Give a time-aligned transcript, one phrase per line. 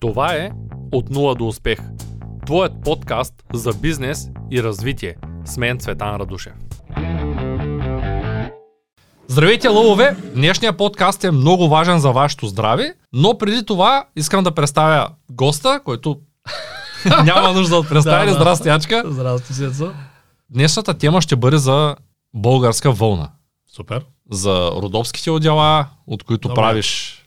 [0.00, 0.50] Това е
[0.92, 1.78] От нула до успех.
[2.46, 5.14] Твоят подкаст за бизнес и развитие.
[5.44, 6.52] С мен Цветан Радушев.
[9.28, 10.16] Здравейте, лъвове!
[10.34, 15.80] Днешният подкаст е много важен за вашето здраве, но преди това искам да представя госта,
[15.84, 16.20] който
[17.24, 18.32] няма нужда от представяне.
[18.32, 18.38] Да.
[18.38, 19.02] Здрасти, Ячка!
[19.06, 19.92] Здрасти, Сецо.
[20.50, 21.96] Днешната тема ще бъде за
[22.34, 23.30] българска вълна.
[23.76, 24.04] Супер.
[24.30, 26.54] За родовските отдела, от които Добре.
[26.54, 27.22] правиш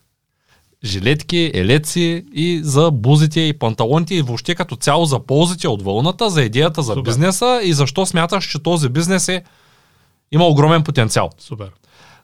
[0.84, 6.30] жилетки, елеци и за бузите и панталоните и въобще като цяло за ползите от вълната,
[6.30, 7.02] за идеята за Супер.
[7.02, 9.44] бизнеса и защо смяташ, че този бизнес е
[10.32, 11.30] има огромен потенциал.
[11.40, 11.70] Супер.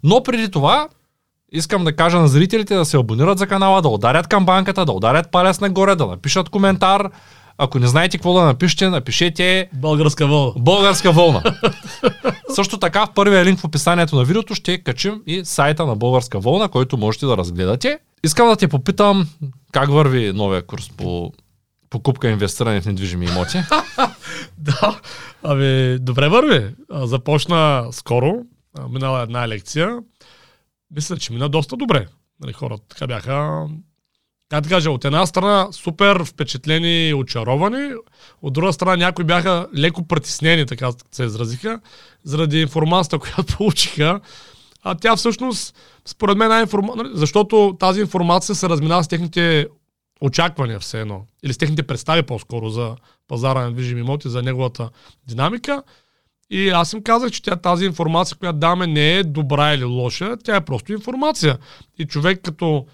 [0.04, 0.88] Но преди това
[1.52, 5.32] искам да кажа на зрителите да се абонират за канала, да ударят камбанката, да ударят
[5.32, 7.10] палец нагоре, да напишат коментар.
[7.58, 10.54] Ако не знаете какво да напишете, напишете Българска вълна.
[10.58, 11.44] Българска вълна.
[12.56, 16.40] Също така в първия линк в описанието на видеото ще качим и сайта на Българска
[16.40, 18.00] вълна, който можете да разгледате.
[18.24, 19.30] Искам да те попитам
[19.72, 21.32] как върви новия курс по
[21.90, 23.58] покупка и инвестиране в недвижими имоти.
[24.58, 25.00] Да.
[25.44, 26.76] Ами, добре върви.
[26.92, 28.34] Започна скоро.
[28.90, 30.00] Минала една лекция.
[30.96, 32.08] Мисля, че мина доста добре.
[32.40, 33.68] Нали, хората така бяха
[34.50, 37.94] как да кажа, от една страна супер впечатлени и очаровани,
[38.42, 41.80] от друга страна някои бяха леко притеснени, така се изразиха,
[42.24, 44.20] заради информацията, която получиха.
[44.84, 49.68] А тя всъщност, според мен, е информация, защото тази информация се разминава с техните
[50.22, 52.96] очаквания все едно, или с техните представи по-скоро за
[53.28, 54.90] пазара на движими имоти, за неговата
[55.28, 55.84] динамика.
[56.50, 60.38] И аз им казах, че тя, тази информация, която даваме, не е добра или лоша,
[60.44, 61.58] тя е просто информация.
[62.00, 62.86] И човек като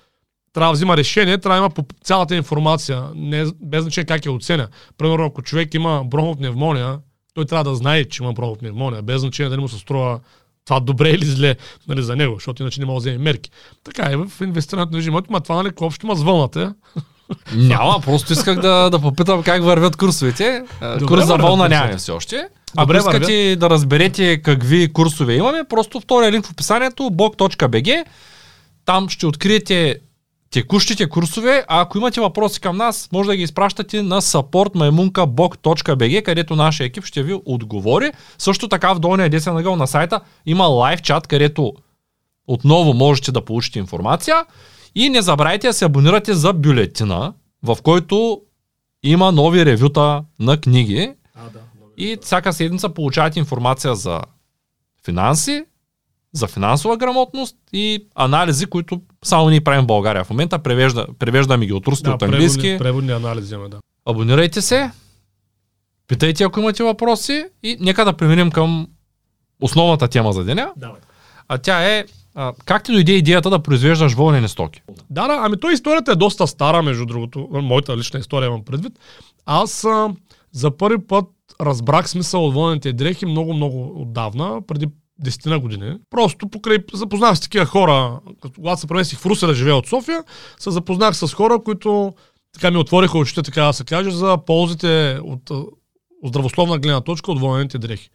[0.54, 4.32] трябва да взима решение, трябва да има по цялата информация, не, без значение как я
[4.32, 4.68] оценя.
[4.98, 7.00] Примерно, ако човек има бронхопневмония,
[7.34, 10.20] той трябва да знае, че има бронхопневмония, без значение дали му се струва
[10.66, 11.56] това добре или зле
[11.88, 13.52] нали, за него, защото иначе не може да вземе мерки.
[13.84, 16.76] Така е в инвестирането на живота, ма това нали, общо има с вълната.
[17.56, 20.64] Няма, просто исках да, да попитам как вървят курсовете.
[20.82, 22.48] А, Добре Курс за вълна нямаме все още.
[22.78, 28.06] Ако Добре искате да разберете какви курсове имаме, просто втория линк в описанието blog.bg
[28.86, 30.00] Там ще откриете
[30.52, 36.56] текущите курсове, а ако имате въпроси към нас, може да ги изпращате на supportmaimunkablog.bg, където
[36.56, 38.12] нашия екип ще ви отговори.
[38.38, 41.74] Също така в долния десен ъгъл на сайта има лайв чат, където
[42.48, 44.46] отново можете да получите информация.
[44.96, 47.34] И не забравяйте да се абонирате за бюлетина,
[47.64, 48.42] в който
[49.04, 51.60] има нови ревюта на книги А, да.
[51.98, 54.22] и всяка седмица получавате информация за
[55.06, 55.64] финанси,
[56.34, 60.24] за финансова грамотност и анализи, които само ние правим в България.
[60.24, 62.62] В момента превежда, превеждаме ги от руски, Да, от английски.
[62.62, 63.80] преводни, преводни анализи имаме, да.
[64.06, 64.92] Абонирайте се,
[66.08, 68.88] питайте ако имате въпроси и нека да преминем към
[69.62, 70.72] основната тема за деня.
[70.78, 71.02] Давай.
[71.48, 72.06] А тя е
[72.36, 74.82] а, как ти дойде идеята да произвеждаш вълнени стоки?
[75.10, 77.48] Да, да, ами той историята е доста стара, между другото.
[77.52, 78.94] Моята лична история имам предвид.
[79.46, 80.10] Аз а,
[80.52, 81.26] за първи път
[81.62, 84.88] разбрах смисъл от вълнените дрехи много-много отдавна, преди
[85.24, 85.98] десетина години.
[86.10, 88.20] Просто покрай запознах с такива хора,
[88.56, 90.24] когато се преместих в Русе да живея от София,
[90.60, 92.14] се запознах с хора, които
[92.54, 97.32] така ми отвориха очите, така да се каже, за ползите от, от здравословна гледна точка
[97.32, 98.10] от вълнените дрехи.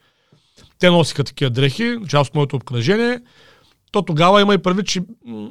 [0.78, 3.20] Те носиха такива дрехи, част от моето обкръжение.
[3.92, 5.02] То тогава има и предвид, че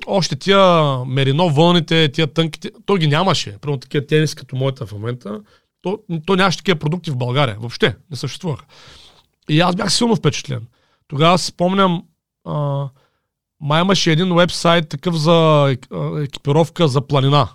[0.08, 3.58] още тия мерино вълните, тия тънките, то ги нямаше.
[3.62, 5.42] Примерно такива тениси като моята в момента.
[5.82, 7.58] То, то нямаше такива продукти в България.
[7.60, 8.66] Въобще не съществуваха.
[9.50, 10.62] И аз бях силно впечатлен.
[11.08, 12.04] Тогава си спомням,
[12.46, 12.88] а,
[13.62, 15.70] май имаше един вебсайт такъв за
[16.18, 17.48] екипировка за планина,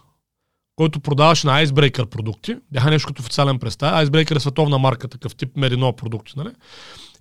[0.76, 2.56] който продаваше на Icebreaker продукти.
[2.72, 4.06] Бяха нещо като официален представ.
[4.06, 6.32] Icebreaker е световна марка, такъв тип мерино продукти.
[6.36, 6.50] Нали?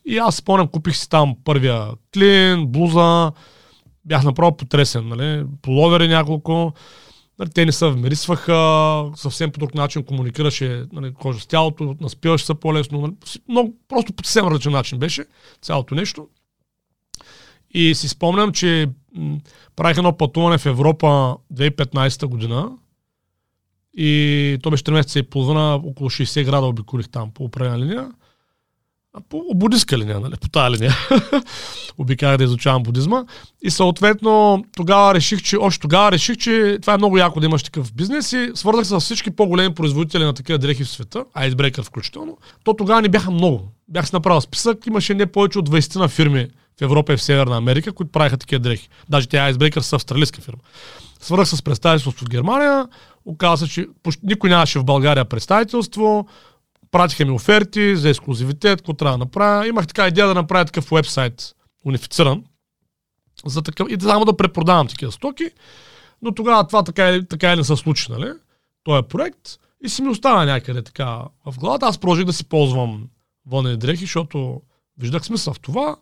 [0.06, 3.32] И аз спомням, купих си там първия клин, блуза,
[4.06, 5.46] бях направо потресен, нали?
[5.62, 6.74] Половери няколко,
[7.40, 7.50] нали?
[7.50, 12.54] те не се вмирисваха, съвсем по друг начин комуникираше нали, кожа с тялото, наспиваше се
[12.54, 13.14] по-лесно, нали?
[13.48, 15.26] Много, просто по съвсем различен начин беше
[15.62, 16.28] цялото нещо.
[17.72, 18.88] И си спомням, че
[19.76, 22.72] правих едно пътуване в Европа 2015 година
[23.94, 28.12] и то беше 3 месеца и половина, около 60 града обиколих там по определена линия.
[29.30, 30.96] По будистка линия, нали, по тази линия.
[31.98, 33.26] Обиках да изучавам будизма.
[33.62, 37.64] И съответно тогава реших, че, още тогава реших, че това е много яко да имаш
[37.64, 41.84] такъв бизнес и свързах се с всички по-големи производители на такива дрехи в света, Icebreaker
[41.84, 42.38] включително.
[42.64, 43.72] То тогава не бяха много.
[43.88, 46.48] Бях си направил списък, имаше не повече от 20 на фирми
[46.80, 48.90] в Европа и в Северна Америка, които правиха такива дрехи.
[49.10, 50.62] Даже тя Icebreaker са австралийска фирма.
[51.20, 52.88] Свързах с представителство в Германия,
[53.26, 53.88] оказа се, че
[54.24, 56.28] никой нямаше в България представителство,
[56.92, 59.68] пратиха ми оферти за ексклюзивитет, какво трябва да направя.
[59.68, 61.56] Имах така идея да направя такъв вебсайт,
[61.86, 62.44] унифициран,
[63.46, 65.50] за такъв, и само да препродавам такива стоки,
[66.22, 68.32] но тогава това така, и- така и не се случи, нали?
[68.84, 71.86] този проект и си ми остава някъде така в главата.
[71.86, 73.08] Аз продължих да си ползвам
[73.48, 74.62] вълнени дрехи, защото
[74.98, 75.96] виждах смисъл в това.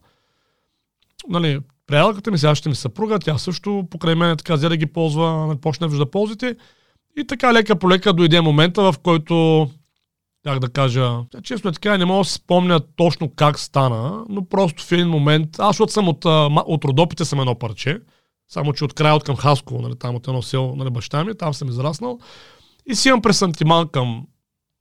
[1.29, 4.85] Нали, приятелката ми, сега ще ми съпруга, тя също покрай мен така взе да ги
[4.85, 6.55] ползва, почна да вижда ползите.
[7.17, 9.69] И така лека по лека дойде момента, в който
[10.47, 14.45] как да кажа, честно е така, не мога да си спомня точно как стана, но
[14.45, 16.25] просто в един момент, аз защото съм от,
[16.65, 17.99] от Родопите съм едно парче,
[18.47, 21.37] само че от края от към Хасково, нали, там от едно село, нали, баща ми,
[21.37, 22.19] там съм израснал.
[22.85, 24.25] И си имам пресантиман към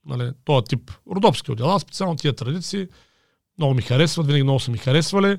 [0.07, 2.87] нали, този тип родопски отдела, специално тия традиции.
[3.59, 5.39] Много ми харесват, винаги много са ми харесвали.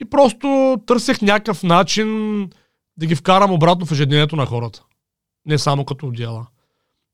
[0.00, 2.40] И просто търсех някакъв начин
[2.96, 4.82] да ги вкарам обратно в ежедневието на хората.
[5.46, 6.46] Не само като отдела.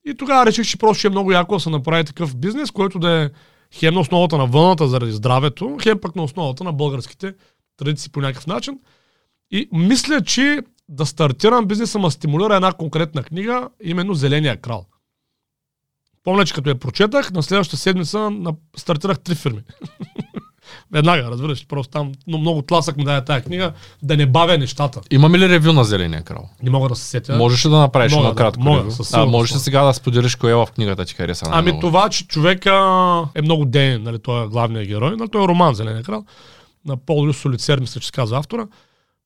[0.05, 2.99] И тогава реших, че просто ще е много яко да се направи такъв бизнес, който
[2.99, 3.31] да е
[3.73, 7.35] хем на основата на вълната заради здравето, хем пък на основата на българските
[7.76, 8.79] традиции по някакъв начин.
[9.50, 14.87] И мисля, че да стартирам бизнеса ма стимулира една конкретна книга, именно Зеления крал.
[16.25, 18.31] Помня, че като я прочетах, на следващата седмица
[18.76, 19.62] стартирах три фирми.
[20.93, 23.72] Веднага, разбираш, просто там но много тласък ми даде тази книга,
[24.02, 25.00] да не бавя нещата.
[25.11, 26.49] Имаме ли ревю на Зеления крал?
[26.62, 27.37] Не мога да се сетя.
[27.37, 28.90] Можеш ли да направиш Мога едно да, кратко мога, ревю?
[28.90, 31.46] със А, можеш ли сега да споделиш кое в книгата ти хареса?
[31.49, 31.81] Ами най-много?
[31.81, 32.75] това, че човека
[33.34, 36.25] е много ден, нали, той е главният герой, нали, той е роман Зеления крал,
[36.87, 38.66] на Пол Люс Солицер, мисля, че се казва автора.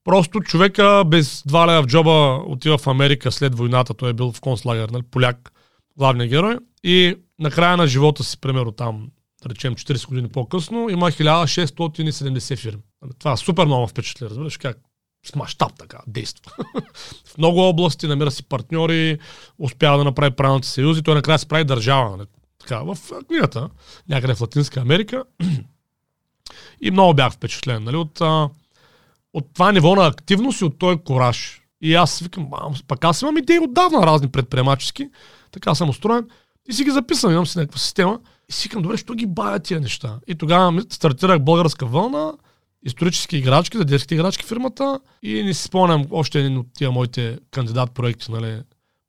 [0.05, 4.33] Просто човека без два лева в джоба отива в Америка след войната, той е бил
[4.33, 5.53] в концлагер, нали, поляк,
[5.97, 6.57] главният герой.
[6.85, 9.07] И на края на живота си, примерно там,
[9.49, 12.83] да речем 40 години по-късно, има 1670 фирми.
[13.03, 14.79] Нали, Това е супер много впечатли, разбираш как
[15.27, 16.53] с мащаб така действа.
[17.27, 19.19] в много области намира си партньори,
[19.59, 22.17] успява да направи правилните съюзи, той накрая се прави държава.
[22.17, 22.29] Нали?
[22.59, 22.99] Така, в
[23.29, 23.71] книгата,
[24.09, 25.25] някъде в Латинска Америка.
[26.81, 27.97] и много бях впечатлен нали?
[27.97, 28.21] от,
[29.33, 31.61] от това ниво на активност и от този кораж.
[31.81, 35.09] И аз викам, «Ам, пък аз имам идеи отдавна разни предприемачески,
[35.51, 36.29] така съм устроен
[36.69, 39.59] и си ги записвам, имам си някаква система и си викам, добре, що ги бая
[39.59, 40.19] тия неща?
[40.27, 42.33] И тогава стартирах българска вълна,
[42.87, 47.39] исторически играчки, за детските играчки фирмата и не си спомням още един от тия моите
[47.51, 48.63] кандидат проекти, нали,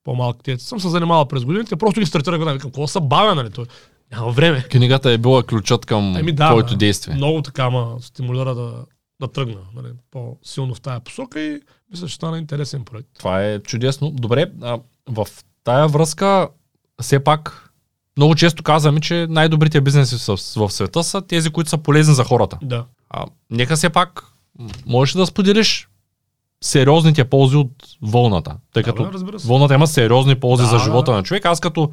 [0.03, 0.43] по-малки.
[0.43, 2.57] Те съм се занимавал през годините, просто ги стартирах веднага.
[2.57, 3.49] Викам, какво са бавя, нали?
[3.49, 3.65] Той,
[4.11, 4.63] няма време.
[4.63, 7.15] Книгата е била ключът към Ами да, твоето действие.
[7.15, 8.85] Много така ма стимулира да,
[9.21, 11.61] да тръгна нали, по-силно в тая посока и
[11.91, 13.09] мисля, че стана интересен проект.
[13.17, 14.11] Това е чудесно.
[14.11, 14.79] Добре, а,
[15.09, 15.27] в
[15.63, 16.49] тая връзка,
[17.01, 17.64] все пак,
[18.17, 20.15] много често казваме, че най-добрите бизнеси
[20.57, 22.57] в, света са тези, които са полезни за хората.
[22.61, 22.85] Да.
[23.09, 24.23] А, нека все пак,
[24.85, 25.89] можеш ли да споделиш
[26.63, 27.71] сериозните ползи от
[28.01, 28.55] вълната?
[28.73, 29.47] Тъй Да, като бе, се.
[29.47, 31.17] вълната има сериозни ползи Да, за живота да.
[31.17, 31.45] на човек.
[31.45, 31.91] Аз като,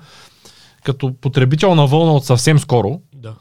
[0.85, 3.35] като потребител на вълна от съвсем скоро, Да.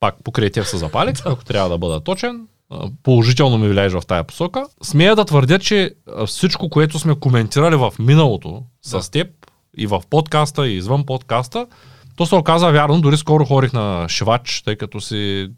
[0.00, 2.46] пак покрай тях се запалих, ако трябва да бъда точен.
[3.02, 4.66] Положително ми влияеш в тая посока.
[4.82, 5.94] Смея да твърдя, че
[6.26, 9.02] всичко, което сме коментирали в миналото Да.
[9.02, 9.39] с теб
[9.76, 11.66] и в подкаста и извън подкаста,
[12.16, 13.00] то се оказа вярно.
[13.00, 15.50] Дори скоро ходих на шивач, тъй като си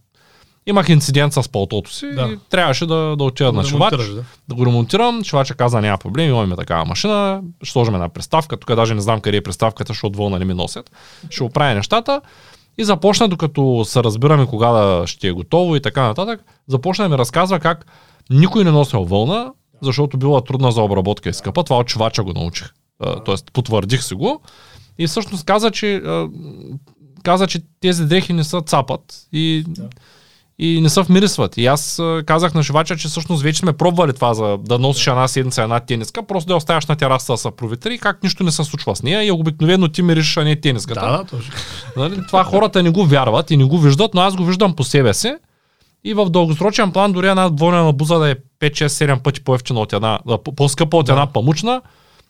[0.66, 2.22] имах инцидент с палтото си Да.
[2.22, 4.24] и трябваше да, да отида на шивач, да.
[4.48, 5.24] да го ремонтирам.
[5.24, 8.56] Шивача каза, няма проблем, имаме такава машина, ще сложим една приставка.
[8.56, 10.90] Тук даже не знам къде е приставката, защото вълна не ми носят.
[11.30, 12.20] Ще оправя нещата.
[12.78, 17.08] И започна, докато се разбираме кога да ще е готово и така нататък, започна да
[17.08, 17.86] ми разказва как
[18.30, 21.64] никой не носил вълна, защото била трудна за обработка и скъпа.
[21.64, 22.68] Това от чувача го научих.
[23.24, 24.40] Тоест, потвърдих си го.
[24.98, 26.02] И всъщност каза, че,
[27.22, 29.00] каза, че тези дрехи не са цапат
[29.32, 29.64] и,
[30.58, 31.56] и не се вмирисват.
[31.56, 35.28] И аз казах на шивача, че всъщност вече сме пробвали това за да носиш една
[35.28, 38.52] седмица една тениска, просто да я оставяш на тераса да се проветри, как нищо не
[38.52, 41.00] се случва с нея и обикновено ти мириш, а не тениската.
[41.00, 41.52] Да, да, точно.
[41.96, 42.20] Нали?
[42.26, 45.14] Това хората не го вярват и не го виждат, но аз го виждам по себе
[45.14, 45.34] си.
[46.04, 50.18] И в дългосрочен план дори една двойна буза да е 5-6-7 пъти по-ефтина от една,
[50.26, 51.12] да, по- по-скъпа от Да.
[51.12, 51.82] една памучна,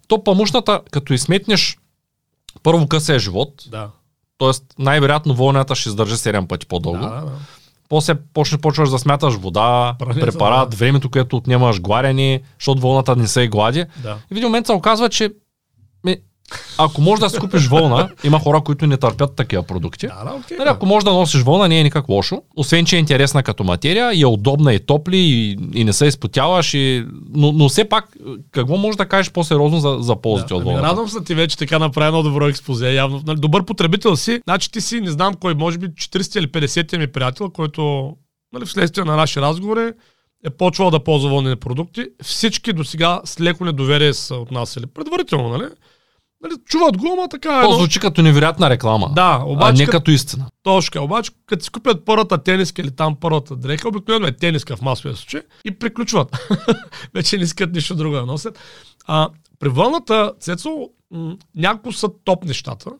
[0.08, 1.78] то памучната, като изсметнеш
[2.62, 3.88] първо късия живот, Да.
[4.38, 4.50] т.е.
[4.78, 6.98] най-вероятно вълната ще издържи 7 пъти по-дълго.
[6.98, 7.32] Да, да.
[7.88, 10.76] После почне, почваш да смяташ вода, Прането, препарат, да.
[10.76, 13.84] времето, което отнемаш, гладене, защото вълната не се и глади.
[14.02, 14.18] да.
[14.22, 15.30] И в един момент се оказва, че
[16.78, 20.06] ако можеш да си купиш вълна, има хора, които не търпят такива продукти.
[20.06, 20.56] Да, да, окей.
[20.56, 22.42] Нали, ако можеш да носиш вълна, не е никак лошо.
[22.56, 26.06] Освен, че е интересна като материя и е удобна и топли и, и не се
[26.06, 26.74] изпотяваш.
[26.74, 27.06] И...
[27.34, 28.04] Но, но все пак,
[28.50, 30.88] какво можеш да кажеш по-сериозно за, за ползите Да, от ами, вълната?
[30.88, 32.94] радвам се ти вече така направи едно добро експозе.
[32.94, 34.40] Явно, нали, добър потребител си.
[34.44, 38.12] Значи ти си, не знам кой, може би 40 или 50 ми приятел, който
[38.52, 39.92] нали, вследствие на наши разговори
[40.46, 42.06] е почвал да ползва вълнени продукти.
[42.22, 44.86] Всички до сега с леко недоверие са отнасяли.
[44.86, 45.64] Предварително, нали?
[46.42, 47.60] Нали чуват го, ама така е.
[47.62, 49.12] То едно- звучи като невероятна реклама.
[49.14, 49.98] Да, а обаче не като...
[49.98, 50.46] като истина.
[50.62, 50.90] точно.
[50.92, 51.04] така.
[51.04, 55.16] Обаче, като си купят първата тениска или там първата дреха, обикновено е тениска в масовия
[55.16, 56.48] случай и приключват.
[57.14, 58.58] Вече не искат нищо друго да носят.
[59.06, 62.90] А, При вълната, Цецо, м- няколко са топ нещата.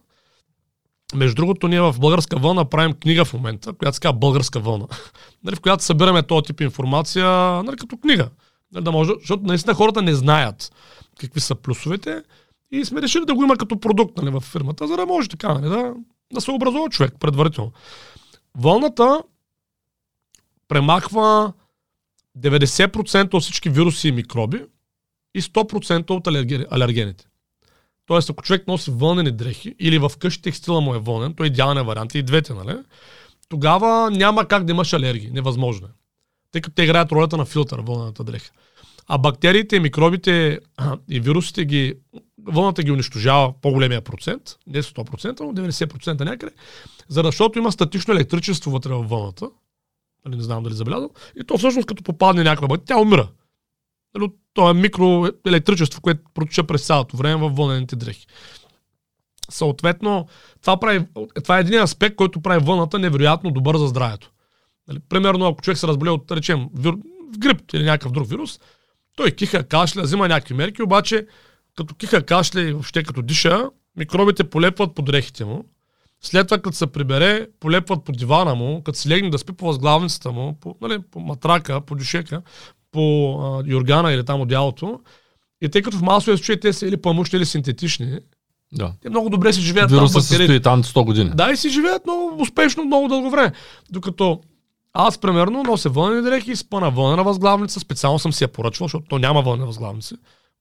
[1.15, 4.87] Между другото, ние в Българска вълна правим книга в момента, която се казва Българска вълна,
[5.45, 7.27] нали, в която събираме този тип информация
[7.63, 8.29] нали, като книга.
[8.73, 10.73] Нали, да може, защото наистина хората не знаят
[11.21, 12.23] какви са плюсовете
[12.73, 15.55] и сме решили да го има като продукт нали, в фирмата, за да може така
[15.55, 15.95] нали, да,
[16.33, 17.73] да се образува човек предварително.
[18.59, 19.23] Вълната
[20.69, 21.53] премахва
[22.39, 24.65] 90% от всички вируси и микроби
[25.35, 26.27] и 100% от
[26.71, 27.27] алергените.
[28.07, 31.47] Тоест, ако човек носи вълнени дрехи или в къщи текстила му е вълнен, то е
[31.47, 32.77] идеален вариант и двете, нали?
[33.49, 35.31] Тогава няма как да имаш алергии.
[35.31, 35.91] Невъзможно е.
[36.53, 38.51] Тъй като те играят ролята на филтър, вълнената дреха.
[39.07, 40.61] А бактериите, микробите
[41.11, 41.95] и вирусите ги,
[42.47, 46.53] вълната ги унищожава по-големия процент, не 100%, но 90% някъде,
[47.09, 49.49] защото има статично електричество вътре във вълната.
[50.25, 51.11] Нали, не знам дали забелязал.
[51.41, 53.29] И то всъщност като попадне някаква бактерия, тя умира.
[54.15, 58.27] Нали, то е микроелектричество, което протича през цялото време във вълнените дрехи.
[59.51, 60.27] Съответно,
[60.61, 61.07] това, прави,
[61.43, 64.31] това е един аспект, който прави вълната невероятно добър за здравето.
[64.89, 66.95] Нали, примерно, ако човек се разболее от, речем, вир,
[67.39, 68.61] грип или някакъв друг вирус,
[69.17, 71.27] той киха, кашля, взима някакви мерки, обаче
[71.77, 73.65] като киха, кашля и въобще като диша,
[73.97, 75.65] микробите полепват по дрехите му.
[76.25, 79.67] След това, като се прибере, полепват по дивана му, като се легне да спи по
[79.67, 82.43] възглавницата му, по, нали, по матрака, по дюшека,
[82.93, 85.01] по а, юргана или там одялото.
[85.63, 88.19] И тъй като в масовия случай те са или памушни, или синтетични,
[88.73, 88.93] Да.
[89.03, 90.53] те много добре си живеят Вируса там се бактериите.
[90.53, 91.31] стои там 100 години.
[91.35, 93.53] Да, и си живеят много успешно, много дълго време.
[93.91, 94.41] Докато
[94.93, 97.81] аз, примерно, нося вълнени дрехи спа на вълнена възглавница.
[97.81, 100.15] Специално съм си я поръчвал, защото то няма вълнена възглавници.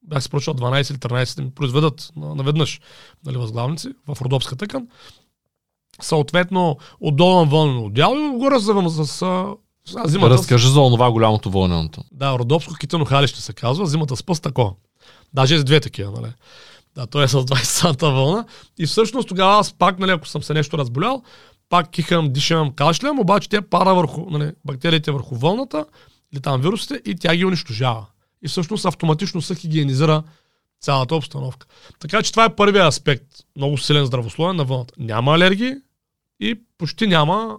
[0.03, 2.81] Бях си поръчал 12 или 13 да ми произведат на- наведнъж
[3.25, 4.88] нали, възглавници в родопска тъкан.
[6.01, 9.05] Съответно, отдолу на вълнено отдяло и отгоре с...
[9.05, 12.03] с а, зимата, Разкажи за онова голямото вълненото.
[12.12, 14.75] да, родопско китено халище се казва, зимата с пъс тако.
[15.34, 16.34] Даже с две такива, нали?
[16.96, 18.46] Да, той е с 20 санта вълна.
[18.79, 21.24] И всъщност тогава аз пак, нали, ако съм се нещо разболял,
[21.70, 25.86] пак кихам, дишам, кашлям, обаче тя пара върху, нали, бактериите върху вълната,
[26.34, 28.05] или там вирусите, и тя ги унищожава.
[28.43, 30.24] И всъщност автоматично се хигиенизира
[30.81, 31.67] цялата обстановка.
[32.00, 34.93] Така че това е първият аспект, много силен здравословен на вълната.
[34.98, 35.74] Няма алергии
[36.39, 37.57] и почти няма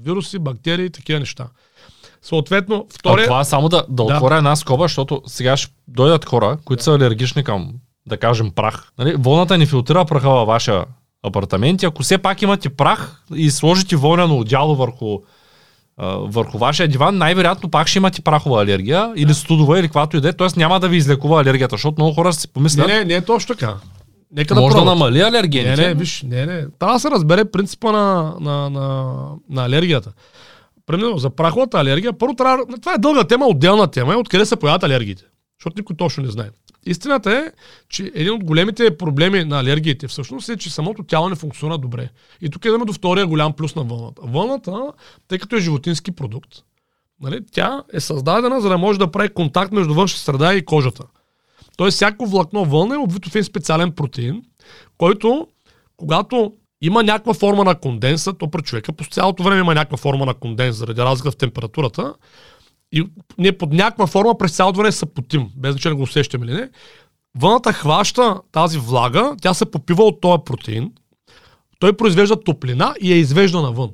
[0.00, 1.48] вируси, бактерии и такива неща.
[2.22, 3.24] Съответно, А втория...
[3.24, 4.14] това е само да, да Да.
[4.14, 7.72] отворя една скоба, защото сега ще дойдат хора, които са алергични към,
[8.06, 8.92] да кажем, прах.
[8.98, 9.14] Нали?
[9.18, 10.84] Вълната не филтрира праха във вашия
[11.22, 15.18] апартамент и ако все пак имате прах и сложите вълнено одяло върху, а,
[16.02, 20.28] върху вашия диван, най-вероятно пак ще имате прахова алергия или студова или каквато и да
[20.28, 20.48] е, т.е.
[20.56, 23.54] няма да ви излекува алергията, защото много хора си Не, помислят, не, не е точно
[23.54, 23.74] така.
[24.36, 24.98] Нека да може да, пробват.
[24.98, 25.86] намали Не, алергените.
[25.86, 26.66] не, виж, не, не.
[26.78, 29.14] Трябва да се разбере принципа на, на, на,
[29.50, 30.12] на алергията.
[30.86, 32.64] Примерно, за праховата алергия, първо трябва.
[32.80, 35.22] Това е дълга тема, отделна тема, е откъде се появят алергиите.
[35.64, 36.50] Защото никой точно не знае.
[36.86, 37.52] Истината е,
[37.88, 42.08] че един от големите проблеми на алергиите всъщност е, че самото тяло не функционира добре.
[42.40, 44.22] И тук идваме до втория голям плюс на вълната.
[44.24, 44.92] Вълната,
[45.28, 46.48] тъй като е животински продукт,
[47.20, 51.04] нали, тя е създадена, за да може да прави контакт между външна среда и кожата.
[51.76, 54.42] Тоест, всяко влакно вълна е обвито в един специален протеин,
[54.98, 55.48] който,
[55.96, 60.26] когато има някаква форма на конденса, то при човека по цялото време има някаква форма
[60.26, 62.14] на конденс, заради разлика в температурата,
[62.94, 63.06] и
[63.38, 66.70] ние под някаква форма през цялото време се потим, без значение го усещаме или не.
[67.38, 70.92] Въната хваща тази влага, тя се попива от този протеин,
[71.78, 73.90] той произвежда топлина и я извежда навън.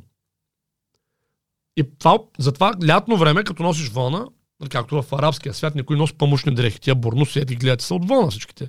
[1.77, 4.27] И това, затова лятно време, като носиш вълна,
[4.71, 8.31] както в арабския свят, никой носи памушни дрехи, тия бурнуси, ги гледате, са от вълна
[8.31, 8.69] всичките.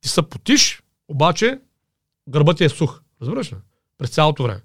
[0.00, 1.58] Ти се потиш, обаче
[2.28, 3.00] гърбът ти е сух.
[3.20, 3.56] Разбираш ли?
[3.98, 4.60] През цялото време.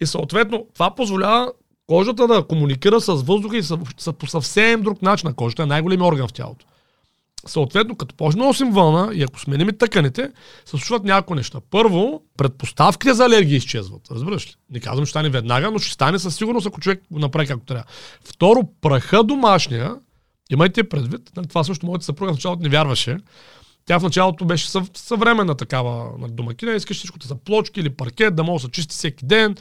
[0.00, 1.52] И съответно, това позволява
[1.90, 5.62] кожата да комуникира с въздуха и с, с, по съвсем друг начин на кожата.
[5.62, 6.66] Е най-големият орган в тялото.
[7.46, 10.30] Съответно, като почне да носим вълна и ако сменим тъканите,
[10.64, 11.58] се случват няколко неща.
[11.70, 14.02] Първо, предпоставките за алергия изчезват.
[14.10, 14.54] Разбираш ли?
[14.70, 17.64] Не казвам, че стане веднага, но ще стане със сигурност, ако човек го направи както
[17.64, 17.84] трябва.
[18.24, 19.94] Второ, праха домашния,
[20.50, 23.18] имайте предвид, нали, това също моята съпруга в началото не вярваше.
[23.84, 27.90] Тя в началото беше съв, съвременна такава нали, домакина, искаш всичко да са плочки или
[27.90, 29.56] паркет, да може да се чисти всеки ден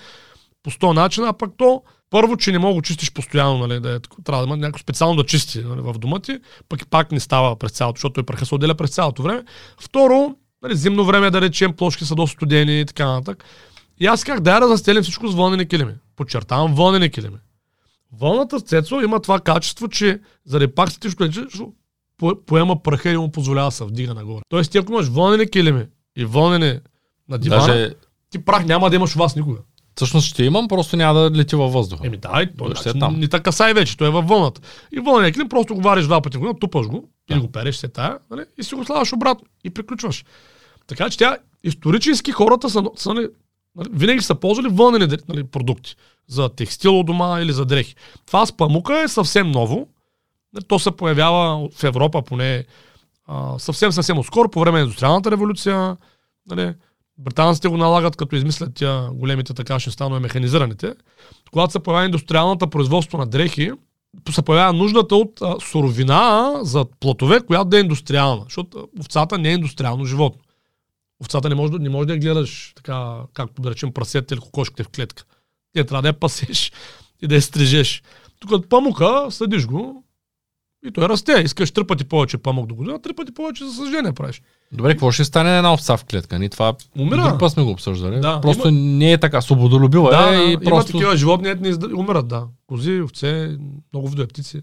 [0.64, 3.96] по 100 начина, а пък то първо, че не мога да чистиш постоянно, нали, да
[3.96, 6.40] е, трябва да има някой специално да чисти нали, в дома ти,
[6.70, 9.44] пък и пак не става през цялото, защото той праха се отделя през цялото време.
[9.82, 13.44] Второ, нали, зимно време, да речем, плочки са доста студени и така нататък.
[14.00, 15.94] И аз как да я застелим всичко с вълнени килими.
[16.16, 17.38] Подчертавам вълнени килими.
[18.20, 21.72] Вълната с цецо има това качество, че заради пак статично лечо,
[22.18, 24.42] по- поема праха и му позволява да се вдига нагоре.
[24.50, 25.86] Тоест, ти ако имаш вълнени килими
[26.18, 26.80] и вълнени
[27.30, 27.96] на дивана, Даже
[28.30, 29.60] ти прах няма да имаш у вас никога.
[30.00, 32.08] Всъщност ще имам, просто няма да лети във въздуха.
[32.08, 33.20] Еми да, и той Ще е там.
[33.20, 34.62] ни така са и вече, той е във вълната.
[34.92, 37.76] И вълния клин просто го вариш два пъти в година, тупаш го, или го переш
[37.76, 40.26] се тая, нали, и си го слагаш обратно и приключваш.
[40.88, 43.28] Така че тя, исторически хората са, са нали,
[43.76, 45.96] нали, винаги са ползвали вълнени нали, продукти
[46.28, 47.96] за текстил у дома или за дрехи.
[48.26, 49.88] Това с памука е съвсем ново.
[50.54, 52.66] Нали, То се появява в Европа поне
[53.28, 55.98] а, съвсем съвсем отскоро, по време на индустриалната революция.
[56.50, 56.74] Нали,
[57.20, 60.94] британците го налагат, като измислят тя големите така ще станове механизираните.
[61.52, 63.72] Когато се появява индустриалната производство на дрехи,
[64.32, 68.44] се появява нуждата от а, суровина за платове, която да е индустриална.
[68.44, 70.42] Защото овцата не е индустриално животно.
[71.22, 74.84] Овцата не може, не може да я гледаш така, както да речем прасете или кокошките
[74.84, 75.24] в клетка.
[75.74, 76.72] Ти трябва да я пасеш
[77.22, 78.04] и да я стрижеш.
[78.40, 80.04] Тук от памука съдиш го
[80.86, 81.42] и той расте.
[81.46, 84.42] Искаш три пъти повече памук до година, три пъти повече за съждение правиш.
[84.72, 86.40] Добре, какво ще стане на една овца в клетка?
[86.40, 87.28] Ние това Умира.
[87.28, 88.20] друг път сме го обсъждали.
[88.20, 89.42] Да, просто не е така.
[89.42, 90.92] Свободолюбива Да, е и има просто...
[90.92, 91.88] такива животни, не изда...
[91.96, 92.48] умират, да.
[92.68, 93.58] Кози, овце,
[93.94, 94.62] много видове птици.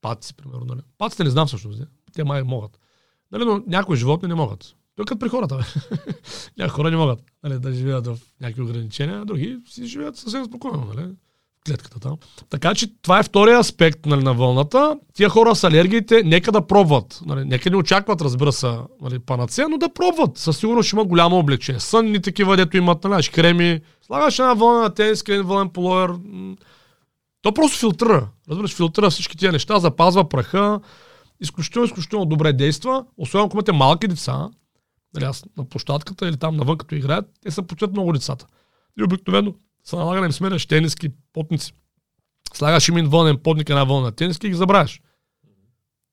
[0.00, 0.64] Паци, примерно.
[0.64, 0.80] Нали.
[0.98, 1.80] Паците не знам всъщност.
[1.80, 1.86] Не.
[2.14, 2.78] Те май могат.
[3.32, 4.74] Нали, но някои животни не могат.
[4.96, 5.74] Той като при хората.
[6.58, 10.44] Някои хора не могат нали, да живеят в някакви ограничения, а други си живеят съвсем
[10.44, 10.88] спокойно.
[10.94, 11.08] Нали.
[11.66, 12.16] Клетката там.
[12.50, 14.96] Така че това е втория аспект нали, на вълната.
[15.14, 17.20] Тия хора с алергиите, нека да пробват.
[17.26, 20.38] Нали, нека не очакват, разбира се, нали, панацея, но да пробват.
[20.38, 21.80] Със сигурност ще имат голямо облегчение.
[21.80, 23.80] Сънни такива, дето имат нали, креми.
[24.06, 26.10] Слагаш една вълна тениска, един вълнен полоер.
[27.42, 28.28] То просто филтрира.
[28.50, 30.80] Разбираш, филтрира всички тия неща, запазва праха.
[31.40, 33.04] Изключително, изключително добре действа.
[33.16, 34.48] Особено ако имате малки деца,
[35.14, 38.46] нали, аз на площадката или там навън, като играят, те са почет много децата.
[38.98, 41.72] И обикновено се налага да им сменяш тениски, потници.
[42.54, 45.00] Слагаш им един вълнен потник, една вълна тениски и ги забравяш.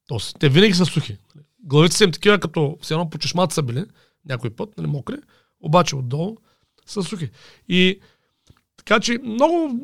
[0.07, 1.17] Тоест, те винаги са сухи.
[1.63, 3.85] Главите са им такива, като все едно по чешмата са били,
[4.25, 5.15] някой път, нали, мокри,
[5.61, 6.37] обаче отдолу
[6.85, 7.29] са сухи.
[7.67, 7.99] И
[8.77, 9.79] така че много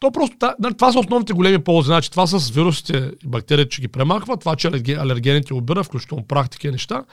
[0.00, 0.36] то просто,
[0.78, 1.86] това са основните големи ползи.
[1.86, 6.26] Значи, това с вирусите и бактериите, че ги премахва, това, че алерге- алергените обира, включително
[6.26, 7.04] практики и неща.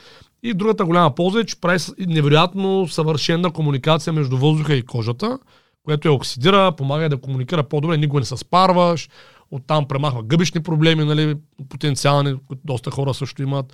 [0.43, 5.39] И другата голяма полза е, че прави невероятно съвършена комуникация между въздуха и кожата,
[5.84, 9.10] което я оксидира, помага да комуникира по-добре, никога не се спарваш,
[9.52, 11.36] оттам премахва гъбични проблеми, нали,
[11.70, 13.74] потенциални, които доста хора също имат,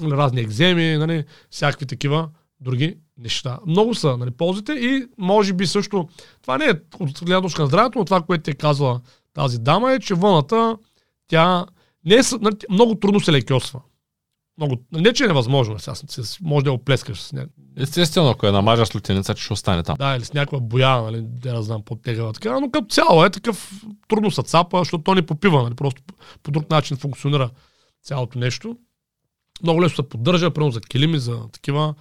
[0.00, 2.28] нали, разни екземи, нали, всякакви такива
[2.60, 3.58] други неща.
[3.66, 6.08] Много са нали, ползите и може би също,
[6.42, 9.00] това не е от гледна на здравето, но това, което ти е казала
[9.34, 10.76] тази дама е, че вълната,
[11.28, 11.66] тя
[12.04, 13.80] не е, нали, много трудно се лекосва.
[14.58, 15.94] Много, не, че е невъзможно, сега,
[16.42, 17.46] може да я оплескаш с ня...
[17.76, 19.96] Естествено, ако я намажаш лютеница, че ще остане там.
[19.98, 23.30] Да, или с някаква боя, нали, да не знам, по-тегава така, но като цяло е
[23.30, 26.02] такъв трудно се цапа, защото то не попива, нали, просто
[26.42, 27.50] по, друг начин функционира
[28.02, 28.76] цялото нещо.
[29.62, 31.94] Много лесно се поддържа, примерно за килими, за такива.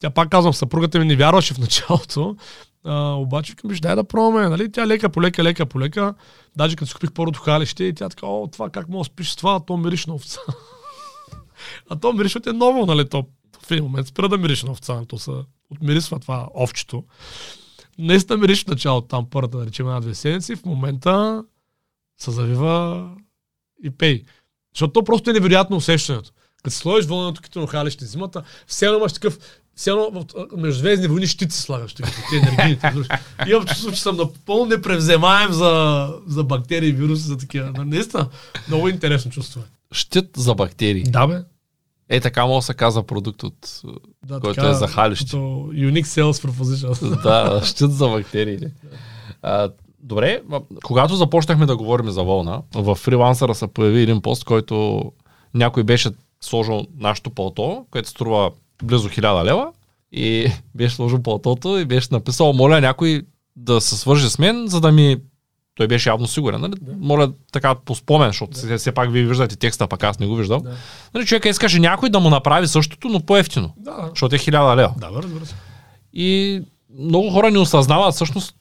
[0.00, 2.36] Тя пак казвам, съпругата ми не вярваше в началото,
[2.84, 4.72] а, обаче виж, дай да пробваме, нали?
[4.72, 6.14] Тя лека по лека, лека по лека.
[6.56, 9.30] Даже като си купих първото халище и тя така, о, това как мога да спиш
[9.30, 10.40] с това, то мириш на овца.
[11.88, 13.08] А то мириш от е ново, нали?
[13.08, 13.26] То
[13.62, 15.30] в един момент спира да мириш на овца, то се
[15.70, 17.04] отмирисва това овчето.
[17.98, 21.44] Наистина мириш в началото там първата, да речем, една-две седмици, в момента
[22.18, 23.08] се завива
[23.84, 24.22] и пей.
[24.74, 26.30] Защото то просто е невероятно усещането.
[26.56, 29.38] Като си сложиш вълненото китонохалище зимата, все едно имаш такъв
[29.78, 30.24] все едно
[30.56, 32.92] между звездни войни щици слагаш, такива, те енергийните.
[33.48, 37.84] Имам чувство, че съм напълно непревземаем за, за бактерии, вируси, за такива.
[37.84, 38.28] Наистина,
[38.68, 39.62] много интересно чувство.
[39.92, 39.94] Е.
[39.94, 41.02] Щит за бактерии.
[41.02, 41.42] Да, бе.
[42.08, 43.82] Е, така може да се казва продукт от...
[44.26, 45.24] Да, Който е за халище.
[45.24, 45.36] като
[45.72, 47.22] Unique Sales Proposition.
[47.22, 48.58] да, щит за бактерии.
[49.42, 50.42] А, добре,
[50.84, 55.02] когато започнахме да говорим за вълна, в фрилансъра се появи един пост, който
[55.54, 58.50] някой беше сложил нашото пълто, което струва
[58.84, 59.72] близо 1000 лева
[60.12, 63.22] и беше сложил пълтото и беше написал, моля някой
[63.56, 65.16] да се свържи с мен, за да ми
[65.78, 66.60] той беше явно сигурен.
[66.60, 66.72] Нали?
[66.80, 66.92] Да.
[66.98, 68.78] Моля така по спомен, защото да.
[68.78, 70.62] все, пак вие виждате текста, пък аз не го виждам.
[70.62, 70.70] Да.
[71.14, 74.94] Нали, човека искаше някой да му направи същото, но по-ефтино, Да, защото е 1000 лева.
[74.98, 75.54] да, разбира се.
[76.12, 76.60] И
[76.98, 78.54] много хора не осъзнават всъщност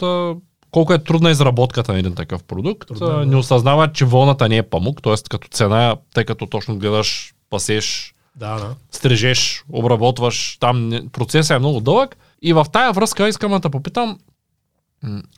[0.72, 2.88] колко е трудна изработката на един такъв продукт.
[2.88, 3.26] Трудно е, да.
[3.26, 5.14] Не осъзнават, че вълната не е памук, т.е.
[5.30, 8.76] като цена, тъй като точно гледаш, пасеш, Да, да.
[8.92, 12.18] стрижеш, обработваш, там процесът е много дълъг.
[12.42, 14.18] И в тая връзка искам да те попитам,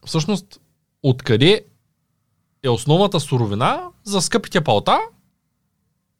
[0.05, 0.45] всъщност,
[1.03, 1.61] откъде
[2.63, 4.99] е основната суровина за скъпите палта,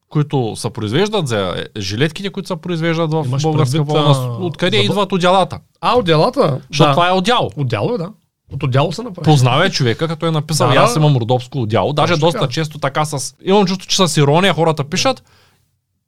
[0.09, 4.37] които се произвеждат, за жилетките, които се произвеждат в Имаш българска предвид, вълна.
[4.45, 5.59] Откъде за- идват отделата?
[5.81, 6.61] А, отделата?
[6.69, 6.93] Защото да.
[6.93, 7.49] това е отдял.
[7.57, 8.09] Отдяло е, да.
[8.53, 9.25] От отдяло се направи.
[9.25, 11.93] Познава човека, като е написал, Да, аз имам родопско отдяло.
[11.93, 12.51] Даже Точно доста така.
[12.51, 13.35] често така с...
[13.43, 15.23] Имам чувство, че с ирония хората пишат,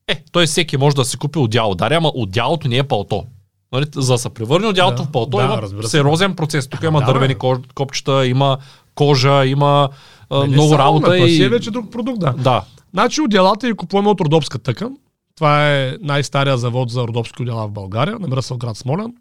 [0.07, 1.75] е, той всеки може да си купи отдяло.
[1.75, 3.23] Даря, ама отдялото не е палто.
[3.71, 5.03] Нали, за да се превърне одялото Да.
[5.03, 6.67] в пълто, Да, има сериозен процес.
[6.67, 8.57] Тук има Да, дървени кож- копчета, има
[8.95, 9.89] кожа, има
[10.29, 11.05] а, Не, не много само, работа.
[11.15, 11.43] това си и...
[11.43, 12.33] е вече друг продукт, да.
[12.37, 14.97] Да, Значи отделата и купуваме от Родопска тъкан.
[15.35, 18.19] Това е най-стария завод за родопски отдела в България.
[18.19, 19.13] Намира се в град Смолян.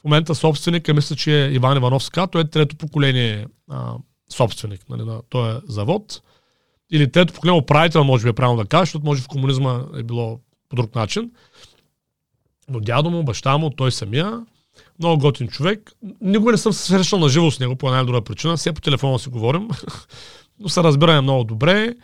[0.00, 2.26] В момента собственик, мисля, че е Иван Иванов Ска.
[2.26, 3.92] Той е трето поколение а,
[4.32, 6.20] собственик нали, на този завод.
[6.92, 10.02] Или трето поколение управител, може би е правилно да кажа, защото може в комунизма е
[10.02, 11.30] било по друг начин.
[12.68, 14.46] Но дядо му, баща му, той самия,
[14.98, 15.92] много готин човек.
[16.20, 18.56] Никога не съм се срещал на живо с него по една или друга причина.
[18.56, 19.68] Все по телефона си говорим.
[20.60, 21.94] Но се разбираме много добре.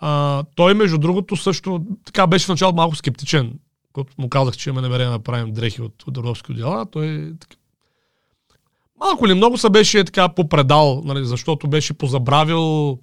[0.00, 3.58] А, той, между другото, също така беше в началото малко скептичен,
[3.92, 6.86] когато му казах, че имаме намерение да правим дрехи от, от родовски отдела.
[6.86, 7.56] Той така,
[9.00, 12.98] малко ли много се беше така попредал, нали, защото беше позабравил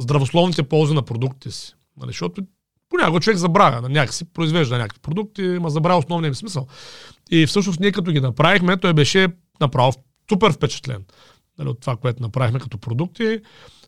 [0.00, 1.74] здравословните ползи на продуктите си.
[1.96, 2.42] Нали, защото
[2.94, 6.66] понякога човек забравя, на някакси произвежда някакви продукти, ма забравя основния им смисъл.
[7.30, 9.28] И всъщност ние като ги направихме, той беше
[9.60, 9.92] направо
[10.30, 11.04] супер впечатлен
[11.58, 13.38] нали, от това, което направихме като продукти.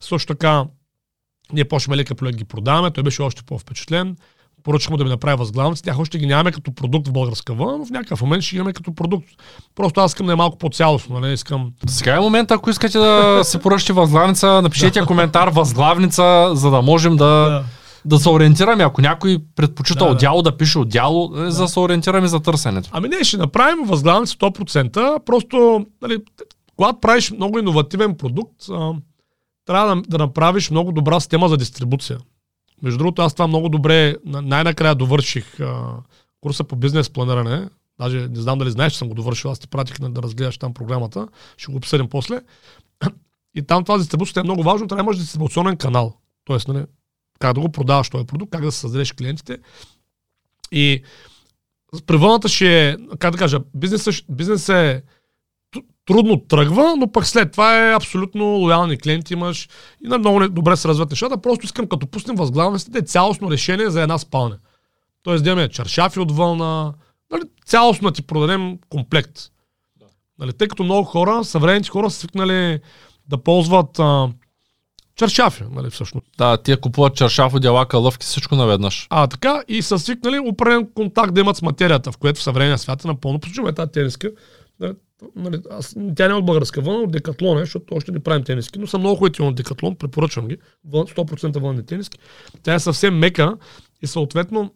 [0.00, 0.64] Също така,
[1.52, 4.16] ние почваме лека по ги продаваме, той беше още по-впечатлен.
[4.62, 5.82] Поръчах му да ми направи възглавници.
[5.82, 8.56] Тях още ги нямаме като продукт в българска вълна, но в някакъв момент ще ги
[8.56, 9.28] имаме като продукт.
[9.74, 11.32] Просто аз искам да е малко по-цялостно, нали?
[11.32, 16.82] Искам Сега е момент, ако искате да се поръчате възглавница, напишете коментар възглавница, за да
[16.82, 17.64] можем да, да
[18.18, 18.84] се ориентираме.
[18.84, 20.10] Ако някой предпочита Да, да.
[20.10, 22.88] отдяло, да пише отдяло, е, за да се ориентираме за търсенето.
[22.92, 25.24] Ами не, ще направим възглавница 100%.
[25.24, 26.18] Просто, нали,
[26.76, 28.92] когато правиш много иновативен продукт, а,
[29.66, 32.18] трябва да, да направиш много добра система за дистрибуция.
[32.82, 35.82] Между другото, аз това много добре, на- най-накрая довърших а,
[36.40, 37.68] курса по бизнес планиране.
[38.00, 40.58] Даже не знам дали знаеш, че съм го довършил, аз ти пратих на да разгледаш
[40.58, 41.28] там програмата.
[41.56, 42.40] Ще го обсъдим после.
[43.54, 44.86] И там това дистрибуцията е много важно.
[44.86, 46.14] Трябва да имаш дистрибуционен канал.
[46.44, 46.84] Тоест, нали,
[47.38, 49.58] как да го продаваш този продукт, как да се създадеш клиентите.
[50.72, 51.02] И
[52.06, 55.02] при вълната ще е, как да кажа, бизнесът, бизнес е
[56.06, 59.68] трудно тръгва, но пък след това е абсолютно лоялни клиенти имаш
[60.04, 61.38] и на много добре се развиват нещата.
[61.38, 64.58] Просто искам като пуснем възглавницата да е цялостно решение за една спалня.
[65.22, 66.94] Тоест да имаме чаршафи от вълна,
[67.30, 69.40] нали, цялостно да ти продадем комплект.
[70.38, 72.80] Нали, тъй като много хора, съвременните хора са свикнали
[73.28, 74.28] да ползват а,
[75.16, 76.26] чаршафи, нали, всъщност.
[76.38, 79.06] Да, тия купуват чаршаф, одела, калъвки, всичко наведнъж.
[79.10, 82.78] А, така, и са свикнали определен контакт да имат с материята, в което в съвременния
[82.78, 84.30] свят е напълно почуваме тази тениска.
[84.80, 84.94] Нали,
[85.36, 88.44] Нали, аз, тя не е от българска вълна, от Декатлон е, защото още не правим
[88.44, 90.56] тениски, но са много хубави от Декатлон, препоръчвам ги.
[90.88, 92.18] Вън- 100% вълни тениски.
[92.62, 93.56] Тя е съвсем мека
[94.02, 94.74] и съответно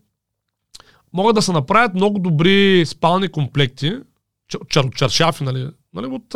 [1.12, 3.98] могат да се направят много добри спални комплекти,
[4.68, 6.34] чар, чаршафи, нали, нали, от,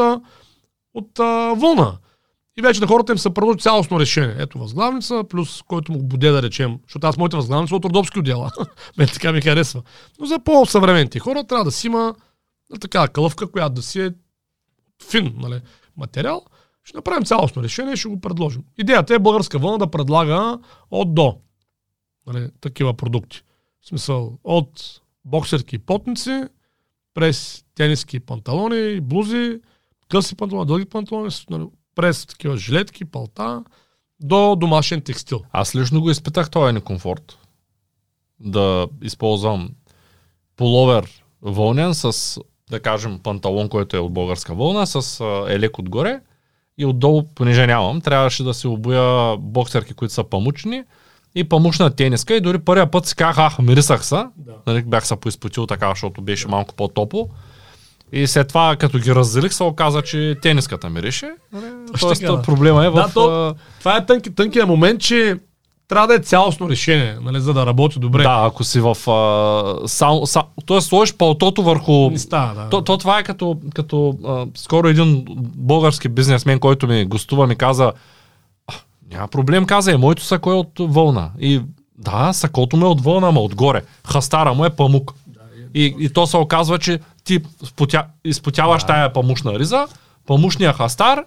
[0.95, 1.99] от а, вълна.
[2.59, 4.37] И вече на хората им се предложи цялостно решение.
[4.39, 8.51] Ето възглавница, плюс който му буде да речем, защото аз моите възглавници от родопски отдела.
[8.99, 9.83] Мен така ми харесва.
[10.21, 12.15] Но за по-съвременните хора трябва да си има
[12.71, 14.11] на такава кълъвка, която да си е
[15.11, 15.61] фин нали,
[15.97, 16.45] материал.
[16.85, 18.63] Ще направим цялостно решение и ще го предложим.
[18.79, 20.59] Идеята е българска вълна да предлага
[20.91, 21.39] от до
[22.27, 23.43] нали, такива продукти.
[23.81, 26.45] В смисъл от боксерки и потници,
[27.15, 29.61] през тениски панталони, блузи,
[30.09, 33.65] къси панталони, дълги панталони, нали, през такива жилетки, палта,
[34.21, 35.41] до домашен текстил.
[35.53, 37.39] Аз лично го изпитах този некомфорт.
[38.41, 39.71] Да използвам
[40.57, 42.39] половер вълнен с,
[42.71, 46.21] да кажем, панталон, който е от българска вълна, с елек отгоре
[46.79, 50.83] и отдолу, понеже нямам, трябваше да се обуя боксерки, които са памучни
[51.35, 54.53] и памучна тениска и дори първия път си казах, ах, мирисах се, Да.
[54.67, 57.29] нали, бях се поизпотил така, защото беше малко по-топло.
[58.13, 61.31] И след това, като ги разделих, се оказа, че тениската мирише.
[62.01, 62.43] Тоест, така, да.
[62.43, 62.95] проблема е в...
[62.95, 65.37] Да, то- Това е тънки, тънкият момент, че
[65.89, 68.23] трябва да е цялостно решение, нали, за да работи добре.
[68.23, 69.11] Да, ако си в...
[69.11, 72.11] А, сам, сам, тоест, сложиш палтото върху...
[72.11, 72.69] Не става, да.
[72.69, 75.25] То, то това е като, като а, скоро един
[75.57, 77.93] български бизнесмен, който ми гостува, ми каза,
[78.67, 78.75] «А,
[79.13, 81.31] няма проблем, каза, е, моето сако е от вълна.
[81.41, 81.63] И
[81.99, 83.83] да, сакото му е от вълна, ама отгоре.
[84.09, 85.13] Хастара му е памук.
[85.75, 88.87] И, и то се оказва, че ти спотя, изпотяваш Да.
[88.87, 89.87] тая памушна риза,
[90.27, 91.25] памушния хастар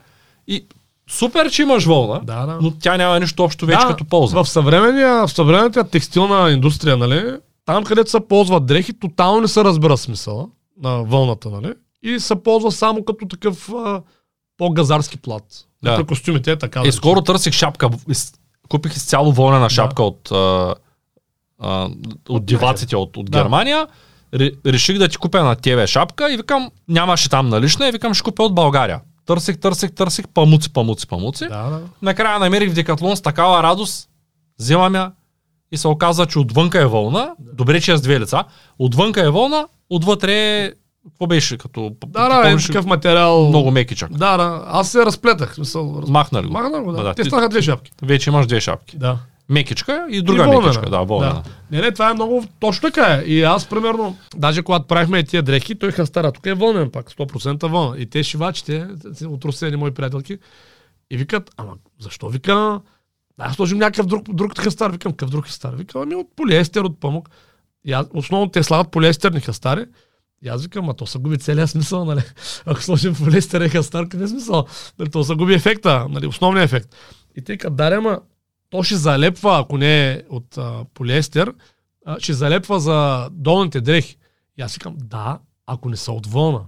[0.48, 0.66] и
[1.10, 2.58] супер, че имаш вълна, Да, да.
[2.62, 4.44] но тя няма нищо общо вече като полза.
[4.44, 9.64] В, съвременния, в съвременната текстилна индустрия, нали, там където се ползват дрехи, тотално не се
[9.64, 10.46] разбира смисъла
[10.82, 11.74] на вълната, нали?
[12.04, 14.02] И се ползва само като такъв а,
[14.58, 15.44] по-газарски плат.
[15.84, 15.92] Да.
[15.92, 15.98] Да.
[15.98, 16.82] При костюмите е така.
[16.82, 17.90] И да скоро търсих шапка.
[18.70, 20.76] Купих изцяло вълнена шапка от, а,
[21.60, 21.90] а,
[22.30, 23.38] от диваците от, от Да.
[23.44, 23.88] Германия.
[24.66, 28.24] Реших да ти купя на тебе шапка и викам, нямаше там налична и викам, ще
[28.24, 29.02] купя от България.
[29.26, 31.48] Търсих, търсих, търсих, памуци, памуци, памуци.
[31.48, 31.82] Да, да.
[32.02, 34.10] Накрая намерих в Декатлон с такава радост,
[34.60, 35.12] взимам я
[35.72, 37.30] и се оказа, че отвънка е вълна.
[37.54, 38.44] Добре, че е с две лица.
[38.80, 40.72] Отвънка е вълна, отвътре
[41.08, 41.92] Какво беше като...
[42.06, 43.48] Да, да, е такъв материал.
[43.48, 44.12] Много мекичак.
[44.12, 44.64] Да, да.
[44.68, 45.56] Аз се разплетах.
[45.56, 46.10] Смисъл, раз...
[46.10, 46.54] Махна ли го?
[46.54, 47.04] Махна го, да.
[47.04, 47.92] Да, Те ти- станаха две шапки.
[48.02, 48.98] Вече имаш две шапки.
[48.98, 49.18] Да.
[49.50, 50.90] Мекичка и друга И мекичка.
[50.90, 51.44] Да, вълнена.
[51.72, 53.24] Не, не, това е много точно така е.
[53.26, 56.32] И аз, примерно, даже когато правихме тия дрехи, той хастара.
[56.32, 57.98] Тук е вълнен пак, 100% вълна.
[57.98, 58.88] И те шивачите,
[59.26, 60.38] от Русени, мои приятелки,
[61.12, 62.82] и викат, ама защо вика,
[63.38, 64.92] да сложим някакъв друг, друг хастар.
[64.92, 65.74] Викам, какъв друг хастар?
[65.74, 67.30] Викам, ами от полиестер, от памук.
[67.86, 69.86] И аз, основно те слагат полиестерни хастари.
[70.42, 72.22] И аз викам, а то се губи целият смисъл, нали?
[72.66, 74.66] Ако сложим полиестер и хастар, къде е смисъл?
[75.00, 76.96] Нали, то се губи ефекта, нали, основният ефект.
[77.36, 78.20] И те казват, да, ама
[78.70, 81.54] то ще залепва, ако не е от а, полиестер,
[82.06, 84.18] а, ще залепва за долните дрехи.
[84.58, 86.60] И аз викам, да, ако не са от вълна.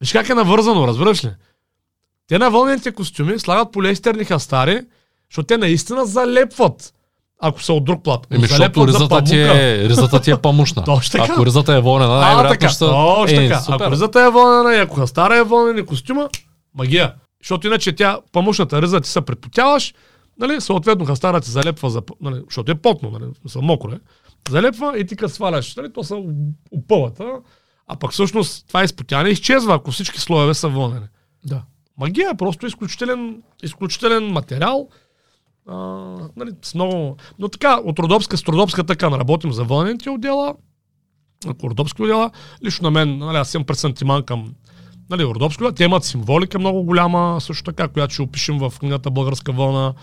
[0.00, 1.30] Виж как е навързано, разбираш ли?
[2.28, 4.80] Те на вълнените костюми слагат полиестерни хастари,
[5.30, 6.94] защото те наистина залепват,
[7.40, 8.26] ако са от друг плат.
[8.30, 10.84] Еми, защото ризата ти, е, ризата ти е памушна.
[10.84, 11.32] Точно така.
[11.32, 13.60] Ако ризата е вълнена, най-вероятно ще точно Е, така.
[13.60, 13.84] супер.
[13.84, 16.28] Ако ризата е вълнена и ако хастара е вълнен и костюма,
[16.74, 17.14] магия.
[17.42, 19.94] Защото иначе тя, памушната риза ти се препотяваш,
[20.38, 24.00] нали, съответно хастара ти залепва, за, нали, защото е потно, нали, са мокро е,
[24.50, 26.22] залепва и ти като сваляш, нали, то са
[26.70, 27.32] опълата,
[27.86, 31.06] а пък всъщност това изпотяване изчезва, ако всички слоеве са вълнени.
[31.46, 31.62] Да.
[31.98, 34.88] Магия е просто изключителен, изключителен материал.
[35.68, 35.76] А,
[36.36, 37.16] нали, с много...
[37.38, 40.54] Но така, от Родопска с Родопска така работим за вълнените отдела,
[41.46, 42.30] ако Родопски отдела,
[42.64, 44.54] лично на мен, нали, аз съм пресантиман към
[45.16, 45.74] нали, Родопски отдела.
[45.74, 49.94] Те имат символика много голяма, също така, която ще опишем в книгата Българска вълна.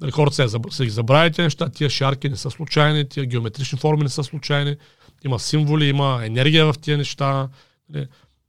[0.00, 3.78] Нали, хората се, са ги забравили тези неща, тия шарки не са случайни, тия геометрични
[3.78, 4.76] форми не са случайни.
[5.24, 7.48] Има символи, има енергия в тия неща.
[7.88, 8.06] Нали,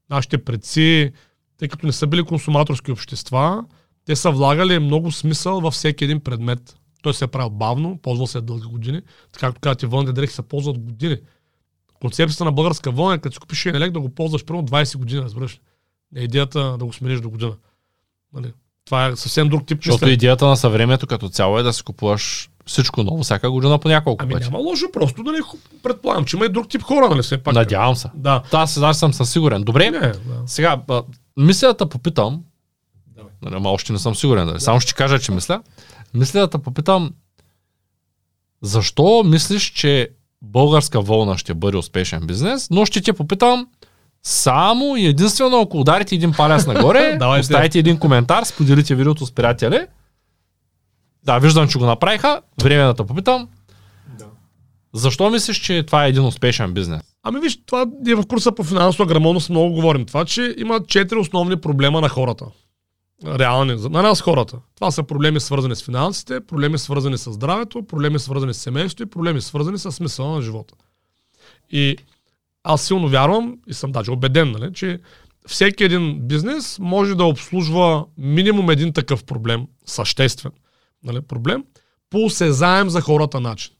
[0.10, 1.12] нашите предци,
[1.58, 3.63] тъй като не са били консуматорски общества,
[4.06, 6.75] те са влагали много смисъл във всеки един предмет.
[7.01, 9.01] Той се е правил бавно, ползвал се е дълги години.
[9.32, 11.17] Така както казвате, вълните дрехи се ползват години.
[12.01, 14.97] Концепцията на българска вълна е, като си купиш един елек, да го ползваш примерно 20
[14.97, 15.60] години, разбираш.
[16.15, 17.54] Е идеята да го смениш до година.
[18.34, 18.54] Нали?
[18.86, 20.12] Това е съвсем друг тип Защото мислене.
[20.12, 24.24] идеята на съвремето като цяло е да си купуваш всичко ново всяка година по няколко
[24.24, 24.46] Ами пъти.
[24.46, 27.54] няма лошо, просто нали, ху- предполагам, че има и друг тип хора, нали все пак.
[27.54, 28.10] Надявам се.
[28.13, 28.44] Да.
[28.52, 29.63] Аз сега съм със сигурен.
[29.63, 30.20] Добре, Не, да.
[30.46, 31.04] сега, а,
[31.38, 32.44] мисля да попитам,
[33.08, 33.32] Давай.
[33.41, 34.60] нали, ама още не съм сигурен, нали?
[34.60, 35.62] само ще кажа, че мисля.
[36.13, 37.12] Мисля да попитам,
[38.62, 40.10] защо мислиш, че
[40.41, 43.68] българска вълна ще бъде успешен бизнес, но ще те попитам
[44.26, 49.88] само и единствено, ако ударите един палец нагоре, оставите един коментар, споделите видеото с приятели.
[51.24, 52.42] Да, виждам, че го направиха.
[52.64, 53.48] Време е да те попитам.
[54.20, 54.26] Да.
[54.94, 57.02] Защо мислиш, че това е един успешен бизнес?
[57.24, 60.06] Ами виж, това ние в курса по финансова грамотност много говорим.
[60.06, 62.46] Това, че има четири основни проблема на хората.
[63.26, 64.58] Реални, на нас хората.
[64.76, 69.06] Това са проблеми свързани с финансите, проблеми свързани с здравето, проблеми свързани с семейството и
[69.06, 70.74] проблеми свързани с смисъла на живота.
[71.72, 71.98] И
[72.65, 74.99] аз силно вярвам и съм даже убеден, нали, че
[75.47, 80.51] всеки един бизнес може да обслужва минимум един такъв проблем, съществен
[81.04, 81.63] нали, проблем,
[82.10, 83.75] по осезаем за хората начин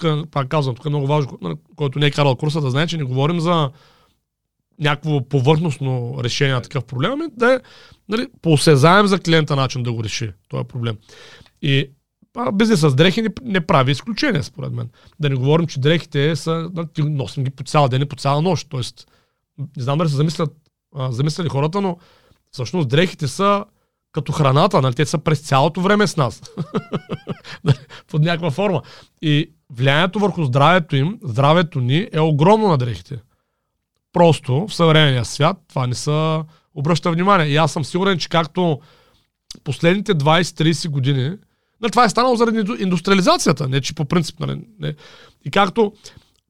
[0.00, 2.86] тук, пак казвам, тук е много важно, нали, който не е карал курса, да знае,
[2.86, 3.70] че не говорим за
[4.78, 7.60] някакво повърхностно решение на такъв проблем, ами да е
[8.08, 10.96] нали, по-осезаем за клиента начин да го реши този проблем.
[11.62, 11.90] И
[12.36, 14.88] а, бизнесът с дрехи не, не прави изключение, според мен.
[15.20, 18.42] Да не говорим, че дрехите са, ти носим ги по цял ден и по цяла
[18.42, 18.68] нощ.
[18.70, 19.10] Тоест,
[19.76, 20.52] не знам дали се замислят,
[20.96, 21.96] а, замисляли хората, но
[22.50, 23.64] всъщност дрехите са
[24.12, 24.94] като храната, нали?
[24.94, 26.42] те са през цялото време с нас.
[28.10, 28.82] Под някаква форма.
[29.22, 33.18] И влиянието върху здравето им, здравето ни е огромно на дрехите.
[34.12, 37.46] Просто в съвременния свят това не са обръща внимание.
[37.46, 38.80] И аз съм сигурен, че както
[39.64, 41.36] последните 20-30 години,
[41.80, 44.40] нали, това е станало заради инду- индустриализацията, не че по принцип.
[44.40, 44.94] Нали, не.
[45.44, 45.92] И както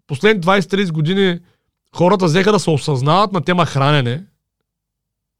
[0.06, 1.38] последните 20-30 години
[1.96, 4.24] хората взеха да се осъзнават на тема хранене,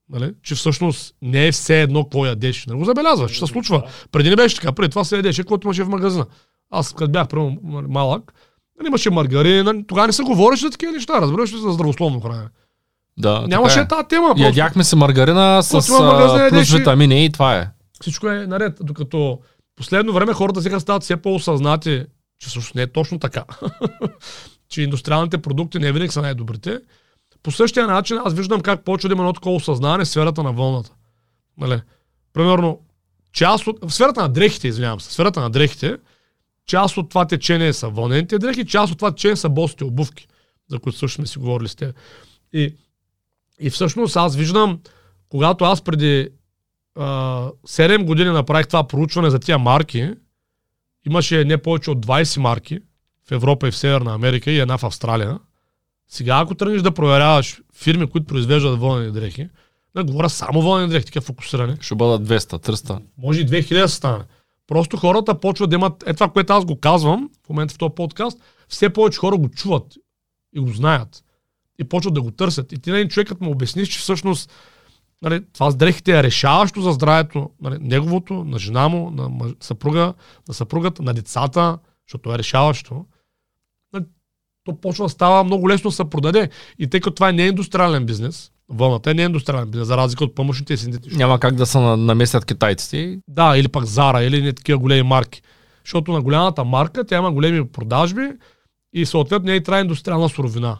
[0.09, 2.67] нали, че всъщност не е все едно кой ядеш.
[2.67, 3.83] Не го забелязваш, че се случва.
[4.13, 6.27] Преди не беше така, преди това се ядеше, което имаше в магазина.
[6.71, 8.33] Аз като бях примерно, нали, малък,
[8.79, 12.49] нали, имаше маргарин, тогава не се говореше за такива неща, разбираш ли, за здравословно хранене.
[13.19, 13.89] Да, Нямаше е.
[13.89, 14.29] тази тема.
[14.29, 14.43] просто.
[14.43, 17.69] Ядяхме се маргарина с а, плюс витамини и това е.
[18.01, 18.79] Всичко е наред.
[18.81, 19.39] Докато
[19.81, 22.05] последно време хората сега стават все по-осъзнати,
[22.39, 23.45] че всъщност не е точно така.
[24.69, 26.81] че индустриалните продукти не винаги са най-добрите.
[27.43, 30.53] По същия начин аз виждам как почва да има едно такова осъзнаване в сферата на
[30.53, 30.93] вълната.
[31.59, 31.81] Нали?
[32.33, 32.81] Примерно,
[33.33, 33.79] част от...
[33.83, 35.97] В сферата на дрехите, извинявам се, в сферата на дрехите,
[36.67, 40.29] част от това течение са вълнените дрехи, част от това течение са босите обувки,
[40.71, 41.97] за които също сме си говорили с теб.
[42.53, 42.77] И,
[43.61, 44.81] и всъщност аз виждам,
[45.29, 46.29] когато аз преди
[46.97, 47.05] а,
[47.67, 50.15] 7 години направих това проучване за тия марки,
[51.07, 52.79] имаше не повече от 20 марки
[53.29, 55.39] в Европа и в Северна Америка и една в Австралия.
[56.09, 59.49] Сега, ако тръгнеш да проверяваш фирми, които произвеждат вълнени дрехи,
[59.95, 63.01] да говоря само вълнени дрехи, такива фокусирани, Ще бъдат 200, 300.
[63.19, 64.25] може и 2000 да стане.
[64.67, 67.95] Просто хората почват да имат, е това, което аз го казвам в момента в този
[67.95, 69.95] подкаст, все повече хора го чуват
[70.53, 71.25] и го знаят.
[71.79, 72.73] И почват да го търсят.
[72.73, 74.53] И ти на един човек, като му обясниш, че всъщност
[75.23, 79.53] нали, това с дрехите е решаващо за здравето нали, неговото, на жена му, на мъж,
[79.61, 80.15] съпруга,
[80.49, 81.79] на съпругата, на децата,
[82.09, 83.05] защото е решаващо,
[83.93, 84.05] нали,
[84.65, 86.51] то почва да става много лесно да се продаде.
[86.79, 89.97] И тъй като това не е индустриален бизнес, вълната е не е индустриален бизнес, за
[89.97, 91.19] разлика от помощните и синтетични.
[91.19, 93.21] Няма как да се на- намесят китайците.
[93.29, 95.43] Да, или пък Зара, или не такива големи марки.
[95.85, 98.29] Защото на голямата марка тя има големи продажби
[98.93, 100.79] и съответно не и трябва индустриална суровина.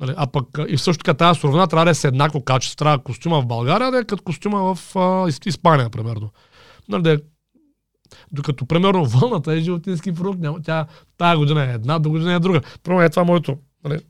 [0.00, 2.76] Нали, а пък и също така тази суровина трябва да е с еднакво качество.
[2.76, 6.30] Трябва костюма в България да е като костюма в а, Ис- Испания, примерно.
[6.88, 7.16] Нали, да е,
[8.32, 10.40] докато, примерно, вълната е животински продукт.
[10.40, 10.86] Няма, тя
[11.18, 12.60] тая година е една, до година е друга.
[12.82, 14.00] Примерно е това моето нали,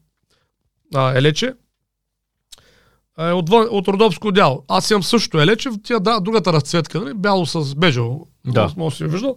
[0.95, 1.55] а, елече.
[3.19, 4.65] Е, от, от родопско дяло.
[4.69, 8.29] Аз имам също елече, тя да, другата разцветка, нали, бяло с бежево.
[8.47, 8.75] Да.
[8.77, 9.37] Може си виждал.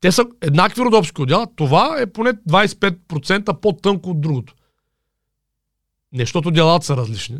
[0.00, 1.46] Те са еднакви родопски отдела.
[1.56, 4.54] Това е поне 25% по-тънко от другото.
[6.12, 7.36] Не, защото делата са различни.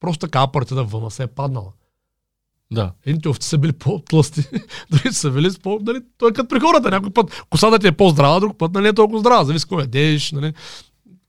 [0.00, 1.72] Просто така партията въна се е паднала.
[2.72, 2.92] Да.
[3.06, 4.42] Едните овци са били по-тлъсти,
[4.90, 5.78] другите са били с по...
[5.82, 6.90] Нали, той е като при хората.
[6.90, 9.44] Някой път косата ти е по-здрава, друг път нали, е толкова здрава.
[9.44, 10.52] Зависи какво ядеш, нали,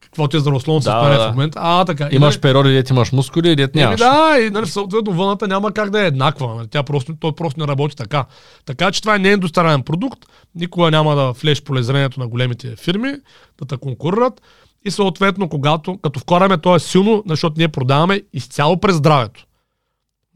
[0.01, 1.27] какво ти е здравословно Да, състояние да.
[1.27, 1.59] в момента.
[1.61, 2.09] А, така.
[2.11, 3.99] И, Имаш нали, периоди, дет имаш мускули, дет Еми нямаш.
[3.99, 6.55] да, и нали, съответно вълната няма как да е еднаква.
[6.55, 6.67] Нали.
[6.67, 8.25] Тя просто, той просто не работи така.
[8.65, 10.25] Така че това не е индустриален продукт.
[10.55, 13.13] Никога няма да влезеш по лезрението на големите фирми,
[13.59, 14.41] да те конкурират.
[14.87, 19.45] И съответно, когато, като вкараме то е силно, защото ние продаваме изцяло през здравето.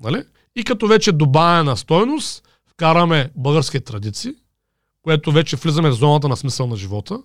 [0.04, 0.24] Нали?
[0.56, 4.34] И като вече добавена стойност, вкараме български традиции,
[5.02, 7.20] което вече влизаме в зоната на смисъл на живота.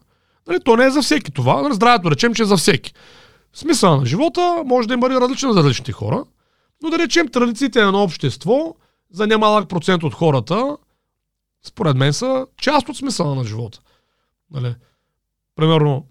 [0.46, 1.62] Нали, то не е за всеки това.
[1.62, 2.92] Нали, здравето речем, че е за всеки.
[3.52, 6.24] Смисъл на живота може да има различен за различните хора,
[6.82, 8.74] но да речем традициите на едно общество
[9.10, 10.76] за немалък процент от хората,
[11.66, 13.80] според мен са част от смисъла на живота.
[14.50, 14.74] Нали?
[15.56, 16.06] Примерно,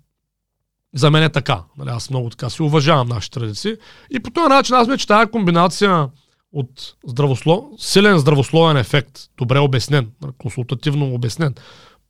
[0.96, 1.64] за мен е така.
[1.78, 1.90] Нали?
[1.90, 3.76] Аз много така си уважавам нашите традиции.
[4.12, 6.10] И по този начин аз мисля, че тази комбинация
[6.54, 7.66] от здравослов...
[7.78, 11.56] силен здравословен ефект, добре обяснен, нали, консултативно обяснен,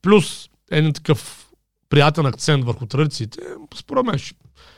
[0.01, 1.47] плюс един такъв
[1.89, 3.39] приятен акцент върху традициите,
[3.75, 4.19] според мен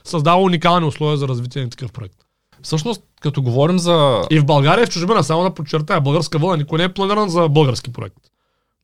[0.03, 2.15] създава уникални условия за развитие на такъв проект.
[2.61, 4.21] Всъщност, като говорим за...
[4.31, 7.29] И в България, и в чужбина, само да подчертая, българска вълна никой не е планиран
[7.29, 8.17] за български проект.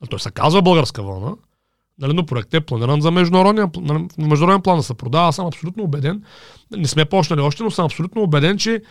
[0.09, 1.31] Той се казва българска вълна,
[1.99, 5.27] нали, но проектът е планиран за международен, нали, международен план да се продава.
[5.27, 6.23] Аз съм абсолютно убеден,
[6.77, 8.82] не сме почнали още, но съм абсолютно убеден, че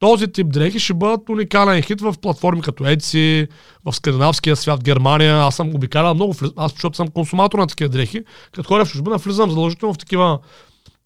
[0.00, 3.48] този тип дрехи ще бъдат уникален хит в платформи като Etsy,
[3.84, 5.36] в скандинавския свят, Германия.
[5.36, 8.20] Аз съм обикалял много, аз защото съм консуматор на такива дрехи.
[8.52, 10.38] Като ходя в чужбина, влизам задължително в такива,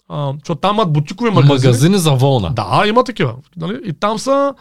[0.09, 1.55] а, защото там имат бутикови магазини.
[1.55, 2.49] Магазини за вълна.
[2.49, 3.35] Да, има такива.
[3.57, 3.81] Нали?
[3.85, 4.55] И там са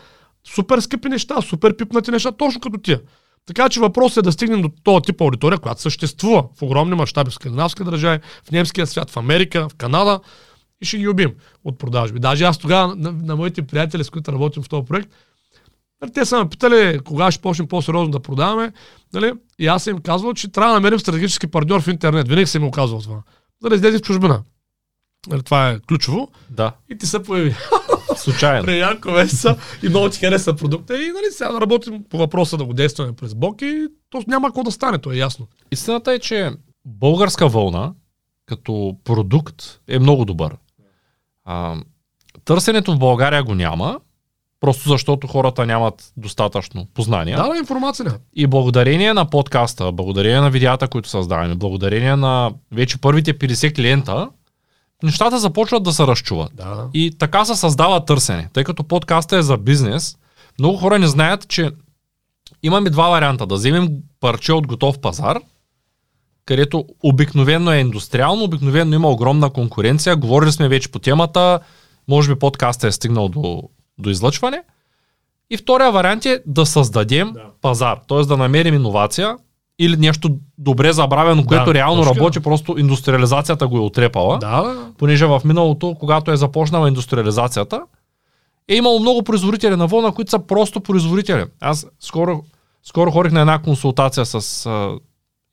[0.55, 3.01] супер скъпи неща, супер пипнати неща, точно като тия.
[3.45, 7.31] Така че въпросът е да стигнем до този тип аудитория, която съществува в огромни мащаби
[7.31, 10.19] в скандинавски държави, в немския свят, в Америка, в Канада
[10.81, 12.19] и ще ги убим от продажби.
[12.19, 15.09] Даже аз тогава на, на моите приятели, с които работим в този проект,
[16.01, 18.71] нали, те са ме питали кога ще почнем по-сериозно да продаваме.
[19.13, 19.33] Нали?
[19.59, 22.27] И аз съм им казвал, че трябва да намерим стратегически партньор в интернет.
[22.27, 23.21] Винаги съм им казвал това.
[23.61, 24.43] За да излезе в чужбина.
[25.27, 26.31] Нали, това е ключово.
[26.49, 26.71] Да.
[26.89, 27.55] И ти се появи
[28.17, 28.65] Случайно.
[28.65, 32.65] при няколко месеца и много ти хареса продукта и нали, сега работим по въпроса да
[32.65, 35.47] го действаме през бок и то няма какво да стане, то е ясно.
[35.71, 36.51] Истината е, че
[36.85, 37.93] българска вълна
[38.45, 40.55] като продукт е много добър.
[41.45, 41.75] А,
[42.45, 43.99] търсенето в България го няма,
[44.59, 47.37] просто защото хората нямат достатъчно познания.
[47.37, 48.19] Да, да, информация.
[48.35, 54.29] И благодарение на подкаста, благодарение на видеята, които създаваме, благодарение на вече първите 50 клиента,
[55.03, 56.51] нещата започват да се разчуват.
[56.55, 56.87] Да.
[56.93, 58.49] И така се създава търсене.
[58.53, 60.17] Тъй като подкаста е за бизнес,
[60.59, 61.71] много хора не знаят, че
[62.63, 63.45] имаме два варианта.
[63.45, 63.89] Да вземем
[64.19, 65.39] парче от готов пазар,
[66.45, 70.15] където обикновено е индустриално, обикновено има огромна конкуренция.
[70.15, 71.59] Говорили сме вече по темата,
[72.07, 73.63] може би подкаста е стигнал до,
[73.97, 74.63] до излъчване.
[75.49, 77.41] И втория вариант е да създадем Да.
[77.61, 78.21] пазар, т.е.
[78.21, 79.37] да намерим иновация
[79.79, 82.15] или нещо добре забравено, което Да, реално точно.
[82.15, 87.81] работи, просто индустриализацията го е отрепала Да, понеже в миналото, когато е започнала индустриализацията,
[88.67, 91.45] е имало много производители на вълна, които са просто производители.
[91.61, 92.43] Аз скоро,
[92.83, 94.91] скоро ходих на една консултация с а,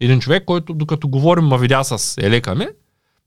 [0.01, 2.67] един човек, който докато говорим ма видя с елека ми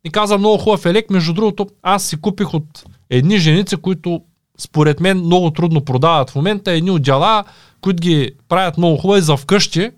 [0.04, 1.10] и каза много хубав елек.
[1.10, 4.22] Между другото, аз си купих от едни женици, които
[4.58, 7.44] според мен много трудно продават в момента, едни отдела,
[7.82, 9.92] които ги правят много хубави за вкъщи.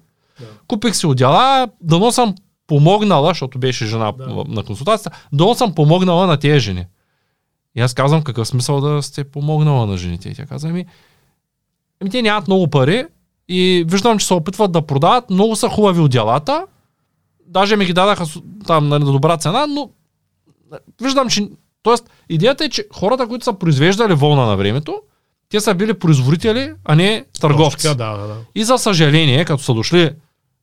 [0.67, 2.35] Купих си отдела, дано съм
[2.67, 4.43] помогнала, защото беше жена Да.
[4.47, 6.85] на консултацията, дано съм помогнала на тези жени.
[7.75, 10.29] И аз казвам, какъв смисъл да сте помогнала на жените?
[10.29, 10.85] И тя каза, ами,
[12.01, 13.05] ами те нямат много пари
[13.49, 16.65] и виждам, че се опитват да продават, много са хубави отделата,
[17.47, 18.25] даже ми ги дадаха
[18.67, 19.89] там на добра цена, но
[21.01, 21.49] виждам, че...
[21.83, 25.01] Тоест, идеята е, че хората, които са произвеждали вълна на времето,
[25.49, 27.77] те са били производители, а не търговци.
[27.77, 28.35] Точка, да, да, да.
[28.55, 30.11] И за съжаление, като са дошли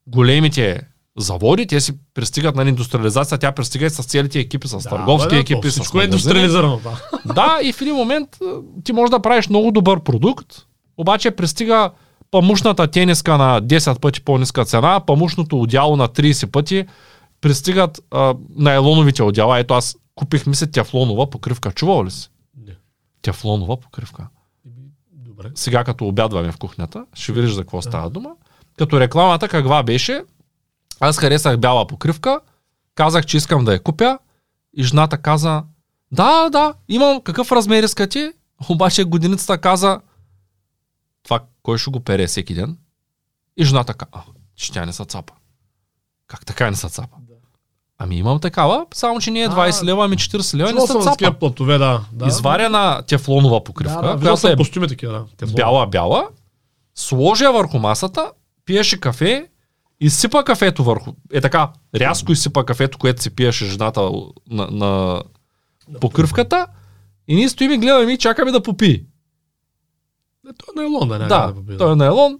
[0.06, 0.80] големите
[1.18, 5.34] заводи, те си пристигат на индустриализация, тя пристига и с целите екипи, с Да, търговски
[5.34, 6.80] да, екипи, с Всичко е индустриализирано.
[6.84, 7.34] Да.
[7.34, 8.28] Да, и в един момент
[8.84, 10.46] ти можеш да правиш много добър продукт,
[10.96, 11.90] обаче пристига
[12.30, 16.86] памушната тениска на 10 пъти по-ниска цена, памушното отдяло на 30 пъти,
[17.40, 19.58] пристигат а, найлоновите отдела.
[19.58, 21.72] Ето аз купих, мисля, тефлонова покривка.
[21.72, 22.30] Чувал ли си?
[22.66, 22.72] Не.
[23.22, 24.26] Тефлонова покривка.
[25.12, 25.50] Добре.
[25.54, 28.30] Сега като обядваме в кухнята, ще видиш за какво става дума.
[28.78, 30.24] Като рекламата каква беше,
[31.00, 32.40] аз харесах бяла покривка,
[32.94, 34.18] казах, че искам да я купя
[34.76, 35.62] и жената каза,
[36.12, 38.32] да, да, имам какъв размер искате,
[38.68, 40.00] обаче годиницата каза,
[41.22, 42.76] това кой ще го пере всеки ден?
[43.56, 44.22] И жената каза, а,
[44.56, 45.32] че тя не се цапа.
[46.26, 47.16] Как така не се цапа?
[47.98, 51.02] Ами имам такава, само че не е А, 20 лева, ами 40 лева, не такива
[51.16, 51.38] цапа.
[51.38, 52.00] платове, да.
[52.12, 52.26] да.
[52.26, 55.46] Изварена тефлонова покривка, Да, да, която е костюми такива, да.
[55.46, 56.28] Бяла-бяла,
[56.94, 58.32] сложи я върху масата,
[58.64, 59.46] пиеше кафе,
[60.00, 61.12] изсипа кафето върху.
[61.32, 64.10] Е така, рязко изсипа кафето, което си пиеше жената
[64.50, 65.22] на, на
[66.00, 66.66] покривката.
[67.28, 69.04] И ние стоим и гледаме и чакаме да попи.
[70.44, 71.78] Не, той е найлон, да, Да, да победа.
[71.78, 72.38] той е найлон.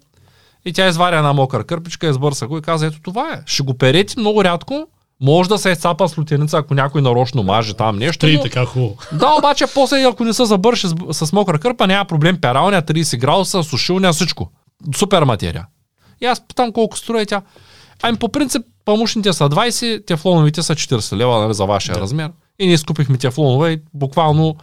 [0.64, 3.43] И тя изваря една мокра кърпичка, избърса го и каза, ето това е.
[3.47, 4.87] Ще го перете много рядко.
[5.20, 8.27] Може да се е цапа с лутеница, ако някой нарочно маже там нещо.
[8.27, 8.97] Три но- така хубаво.
[9.12, 12.41] да, обаче после, ако не се забърши с, с мокра кърпа, няма проблем.
[12.41, 14.51] Пералня, 30 градуса, сушилня, всичко.
[14.97, 15.66] Супер материя.
[16.23, 17.43] И аз питам колко струва и тя.
[18.03, 22.01] Ами по принцип, памушните са 20, тефлоновите са 40 лева нали, за вашия Да.
[22.01, 22.31] размер.
[22.59, 24.57] И ние скупихме тефлонова и буквално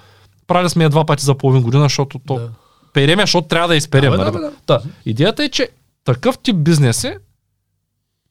[0.47, 2.49] правили сме я два пъти за половин година, защото то Да.
[2.93, 4.12] переме, защото трябва да изперем.
[4.12, 4.32] Да, бе, нали?
[4.34, 4.51] да, да.
[4.66, 5.70] Та, идеята е, че
[6.03, 7.18] такъв тип бизнес е,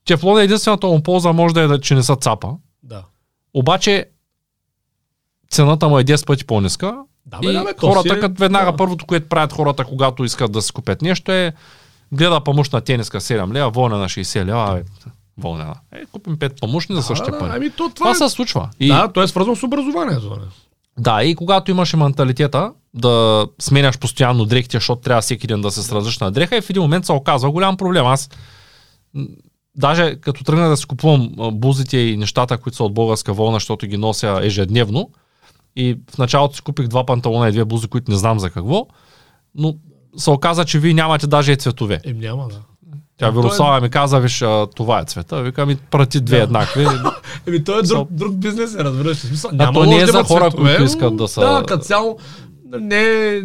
[0.05, 2.53] тефлон е единствената му полза може да е, да, че не са цапа.
[2.83, 3.05] Да.
[3.55, 4.07] Обаче
[5.51, 6.97] цената му е 10 пъти по-ниска.
[7.27, 8.77] Да, и бе, да, бе, хората, си като веднага да.
[8.77, 11.53] първото, което правят хората, когато искат да си купят нещо е
[12.13, 14.83] гледа памушна тениска 7 лева, вълнена 60 лева, абе,
[15.39, 15.75] вълнена.
[15.93, 17.53] Е, купим 5 памушни за същия да, пари.
[17.55, 18.15] ами то това, Това е...
[18.15, 18.71] се случва.
[18.81, 20.31] И, Да, то е свързано с образованието.
[20.31, 20.47] Не?
[20.99, 25.83] да, и когато имаше менталитета да сменяш постоянно дрехите, защото трябва всеки ден да се
[25.83, 28.07] с различна дреха и в един момент се оказва голям проблем.
[28.07, 28.31] Аз
[29.77, 33.87] даже като тръгна да си купувам бузите и нещата, които са от българска вълна, защото
[33.87, 35.11] ги нося ежедневно,
[35.77, 38.87] и в началото си купих два панталона и две бузи, които не знам за какво,
[39.55, 39.75] но
[40.17, 42.01] се оказа, че вие нямате даже и цветове.
[42.05, 42.57] Ем няма, да.
[43.17, 45.43] Тя е- Вирослава ми каза, виж, а, това е цвета.
[45.43, 46.43] Вика ми, прати две Да.
[46.43, 46.87] еднакви.
[47.47, 49.17] Еми, той е друг, друг бизнес, е, разбираш.
[49.17, 51.85] Смисъл, А няма то не е за хора, цветове, които искат да са- Да, като
[51.85, 52.19] цяло
[52.71, 53.43] не е,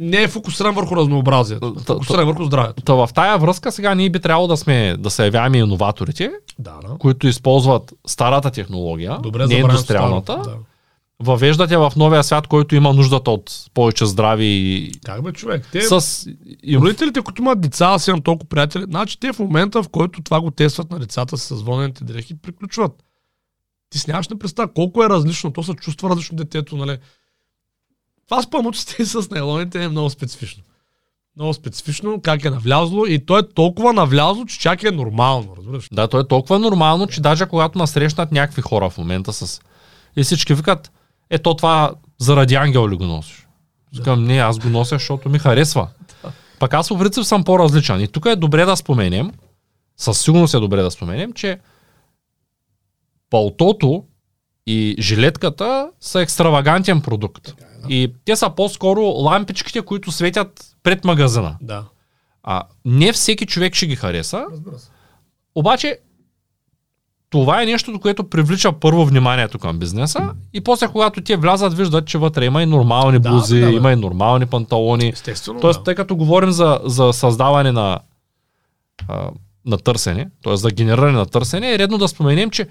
[0.00, 1.74] не е фокусиран върху разнообразието.
[1.76, 2.82] Та- Фокусиран върху здравето.
[2.82, 6.72] Та в тая връзка сега ние би трябвало да сме, да се явяваме иноваторите, Да,
[6.82, 6.94] да.
[6.98, 10.50] които използват старата технология, Добре, не индустриалната, Да.
[11.20, 15.68] Въвеждате в новия свят, който има нуждата от повече здрави и Как бе, човек?
[15.72, 16.26] Те, с...
[16.74, 20.40] Родителите, които имат деца, аз имам толкова приятели, значи те в момента, в който това
[20.40, 22.92] го тестват на децата с вълнените дрехи, приключват.
[23.90, 26.98] Ти си нямаш представа колко е различно, то се чувства различно детето, нали?
[28.28, 30.62] Това с памуците и с нейлоните е много специфично.
[31.36, 35.88] Много специфично, как е навлязло и то е толкова навлязло, че чак е нормално, разбираш?
[35.92, 39.60] Да, то е толкова нормално, че даже когато насрещнат някакви хора в момента с...
[40.16, 40.92] И всички викат,
[41.30, 43.46] ето това заради ангел ли го носиш?
[43.96, 45.88] Викам, не, аз го нося, защото ми харесва.
[46.58, 48.00] Пък аз по принцип съм по-различен.
[48.00, 49.32] И тук е добре да споменем,
[49.96, 51.58] със сигурност е добре да споменем, че
[53.30, 54.04] палтото
[54.66, 57.54] и жилетката са екстравагантен продукт.
[57.88, 61.56] И те са по-скоро лампичките, които светят пред магазина.
[61.60, 61.84] Да.
[62.42, 64.46] А не всеки човек ще ги хареса,
[65.54, 65.98] обаче
[67.40, 72.06] това е нещото, което привлича първо вниманието към бизнеса и после когато те влязат, виждат,
[72.06, 73.72] че вътре има и нормални Да, бузи, да, бе.
[73.72, 75.08] има и нормални панталони.
[75.08, 75.60] Естествено.
[75.60, 75.84] Тоест, да.
[75.84, 77.98] тъй като говорим за, за създаване на,
[79.08, 79.30] а,
[79.66, 80.56] на търсене, т.е.
[80.56, 82.68] за генериране на търсене, е редно да споменем, че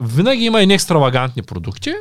[0.00, 1.92] винаги има и екстравагантни продукти.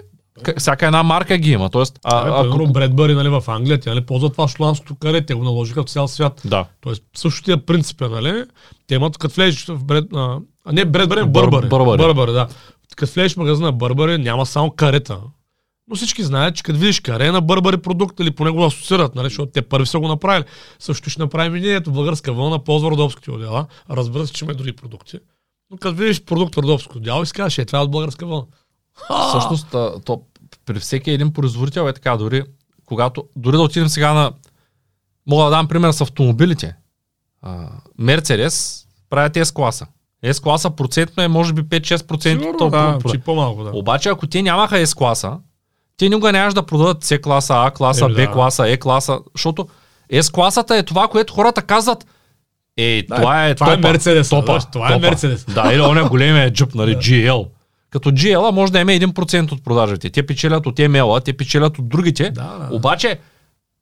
[0.58, 1.70] Всяка една марка ги има.
[1.70, 5.26] Тоест, а, А, ако- примерно Бредбъри нали, в Англия, те нали, ползват това шландското каре,
[5.26, 6.42] те го наложиха в цял свят.
[6.46, 6.66] да.
[6.82, 8.44] Тоест, същия принцип е, нали?
[8.88, 10.06] Те имат, като влезеш в бред...
[10.16, 10.40] А,
[10.72, 11.68] не Бредбъри, Бър- Бърбъри.
[11.70, 11.98] Бърбъри.
[11.98, 12.48] Бърбъри, да.
[12.96, 15.20] Като влезеш в магазина Бърбъри, няма само карета.
[15.90, 19.26] Но всички знаят, че като видиш каре на Бърбъри продукт или поне го асоциират, нали,
[19.26, 20.44] защото те първи са го направили.
[20.80, 23.66] Също ще направим и ние, ето българска вълна, ползва родопските отдела.
[23.90, 25.20] Разбира се, че има и други продукти.
[25.72, 28.26] Но като видиш продукт в родопско отдяло и си кажеш, е, това е от българска
[28.26, 28.46] вълна.
[29.30, 30.22] Всъщност, а, то
[30.66, 32.44] при всеки един производител е така, дори
[32.86, 34.32] когато, дори да отидем сега на,
[35.28, 36.76] мога да дам пример с автомобилите.
[37.42, 37.68] А,
[37.98, 39.86] Мерцедес правят S-класа.
[40.26, 43.70] S-класа процентно е може би 5-6% Сигурно, от да, прода- чи по-малко, да.
[43.74, 45.38] Обаче ако те нямаха S-класа,
[45.98, 48.22] те никога нямаш да продадат C-класа, А-класа, Еми, да.
[48.28, 49.68] B-класа, E-класа, защото
[50.14, 52.06] S-класата е това, което хората казват,
[52.78, 55.00] е, Да, това е това е Мерцедес, топа, да, това е.
[55.00, 55.46] Мерцедес.
[55.46, 57.48] Да, или он е големия джип, нали, GL.
[57.98, 60.10] Като GL може да има 1% от продажите.
[60.10, 62.30] Те печелят от ML, те печелят от другите.
[62.30, 62.76] Да, да.
[62.76, 63.20] Обаче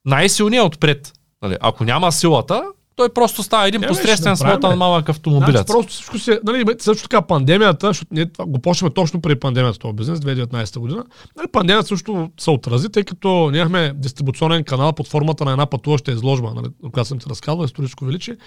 [0.05, 1.13] най-силният е отпред.
[1.41, 2.63] Нали, ако няма силата,
[2.95, 5.51] той просто става един посредствен смотан малък автомобилец.
[5.51, 9.79] Значи, просто всичко се, нали, също така пандемията, защото ние го почнахме точно преди пандемията
[9.79, 11.05] този бизнес, 2019 година.
[11.37, 15.65] Нали, пандемията също се отрази, тъй като ние имахме дистрибуционен канал под формата на една
[15.65, 18.37] пътуваща изложба, нали, която съм ти разказвал, историческо величие.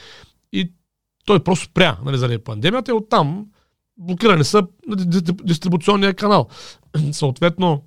[0.53, 0.73] И
[1.27, 3.47] той просто спря нали, заради пандемията и оттам
[3.99, 6.49] блокирани са ди- дистрибуционния канал.
[7.13, 7.83] Съответно,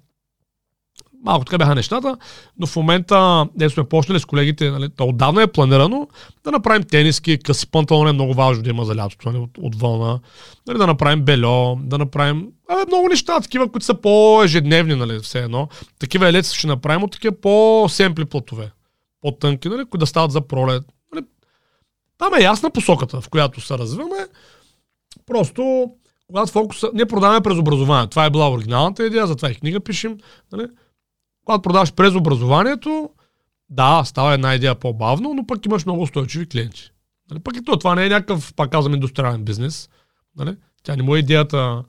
[1.23, 2.17] малко така бяха нещата,
[2.57, 6.07] но в момента не сме почнали с колегите, нали, то отдавна е планирано
[6.43, 9.75] да направим тениски, къси панталони е много важно да има за лятото, нали, от, от
[9.75, 10.19] вълна,
[10.67, 15.39] нали, да направим бельо, да направим абе, много неща, такива, които са по-ежедневни, нали, все
[15.39, 15.67] едно.
[15.99, 18.71] Такива елеца ще направим от такива по-семпли платове,
[19.21, 20.83] по-тънки, нали, които да стават за пролет.
[21.13, 21.25] Нали.
[22.17, 24.27] Там е ясна посоката, в която се развиваме.
[25.27, 25.91] Просто,
[26.31, 26.89] когато фокуса...
[26.93, 28.07] Ние продаваме през образование.
[28.07, 30.17] Това е била оригиналната идея, затова и книга пишем.
[30.51, 30.67] Нали?
[31.45, 33.09] Когато продаваш през образованието,
[33.69, 36.91] да, става една идея по-бавно, но пък имаш много устойчиви клиенти.
[37.31, 37.39] Нали?
[37.39, 39.89] Пък и то, това не е някакъв, пак казвам, индустриален бизнес.
[40.37, 40.55] Нали?
[40.83, 41.83] Тя не му е идеята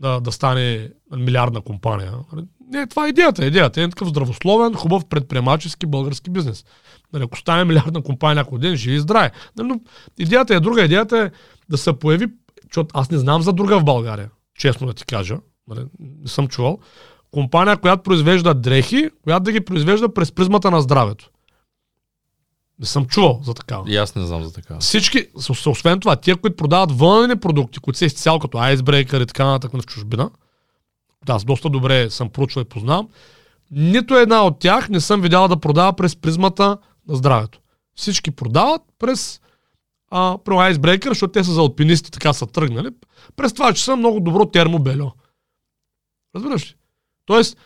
[0.00, 2.12] да, да стане милиардна компания.
[2.32, 2.46] Нали?
[2.70, 3.46] Не, това е идеята.
[3.46, 6.64] Идеята е такъв здравословен, хубав предприемачески български бизнес.
[7.12, 9.30] Нали, ако стане милиардна компания някой ден, живи и здраве.
[9.56, 9.80] Нали, но
[10.18, 10.84] идеята е друга.
[10.84, 11.30] Идеята е
[11.68, 12.26] да се появи,
[12.72, 15.38] защото аз не знам за друга в България, честно да ти кажа.
[15.68, 16.78] Нали, не съм чувал.
[17.30, 21.30] Компания, която произвежда дрехи, която да ги произвежда през призмата на здравето.
[22.78, 23.84] Не съм чувал за такава.
[23.90, 24.78] И аз не знам за така.
[24.78, 25.26] Всички,
[25.66, 29.82] освен това, тия, които продават вънени продукти, които са изцяло като Icebreaker и така нататък
[29.82, 30.30] в чужбина,
[31.26, 33.08] да, аз доста добре съм проучвал и познавам,
[33.70, 37.60] нито една от тях не съм видял да продава през призмата на здравето.
[37.94, 39.40] Всички продават през
[40.12, 42.88] а, про Icebreaker, защото те са за алпинисти, така са тръгнали,
[43.36, 45.12] през това, че са много добро термобельо.
[46.36, 46.74] Разбираш ли?
[47.26, 47.56] Тоест,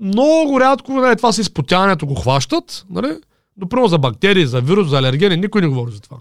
[0.00, 3.16] много рядко нали, това с изпотяването го хващат, нали?
[3.56, 6.16] но примерно за бактерии, за вирус, за алергени, никой не говори за това.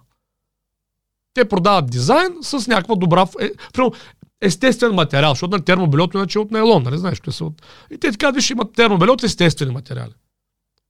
[1.33, 3.51] Те продават дизайн с някаква добра, е,
[4.41, 7.61] естествен материал, защото на термобелето иначе е от нейлон, нали знаеш, те са от...
[7.91, 10.13] И те така, виж, имат термобеле от естествени материали.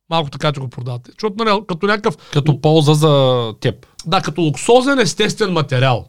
[0.09, 1.11] Малко така, че го продавате.
[1.11, 3.87] Защото нали, като някакъв, Като полза за теб.
[4.05, 6.05] да, като луксозен естествен материал.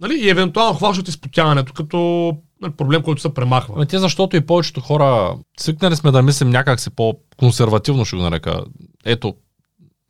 [0.00, 0.14] Нали?
[0.14, 3.74] И евентуално хващат изпотяването като нали, проблем, който се премахва.
[3.76, 8.22] Ами те защото и повечето хора свикнали сме да мислим някак си по-консервативно, ще го
[8.22, 8.60] нарека.
[9.04, 9.34] Ето,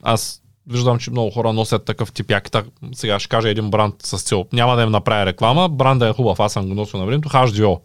[0.03, 2.65] аз виждам, че много хора носят такъв тип якита.
[2.95, 4.45] Сега ще кажа един бранд с цел.
[4.53, 5.69] Няма да им направя реклама.
[5.69, 7.29] Бранда е хубав, аз съм го носил на времето.
[7.29, 7.81] HDO.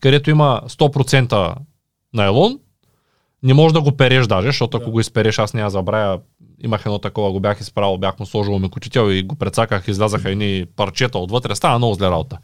[0.00, 1.54] Където има 100%
[2.14, 2.58] найлон.
[3.42, 4.90] Не можеш да го переш даже, защото ако Да.
[4.90, 6.20] го изпереш, аз няма забравя.
[6.58, 10.66] Имах едно такова, го бях изправил, бях му сложил мекотител и го прецаках, излязаха едни
[10.76, 11.54] парчета отвътре.
[11.54, 12.38] Става много зле работа.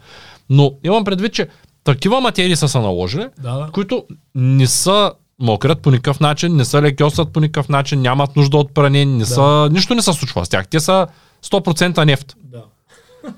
[0.51, 1.49] Но имам предвид, че
[1.85, 3.71] такива материи са се наложили, Да, да.
[3.73, 8.57] които не са мокрят по никакъв начин, не са лекосат по никакъв начин, нямат нужда
[8.57, 9.27] от пране, не Да.
[9.27, 10.69] са, нищо не се случва с тях.
[10.69, 11.07] Те са
[11.43, 12.37] 100% нефт.
[12.41, 12.63] да.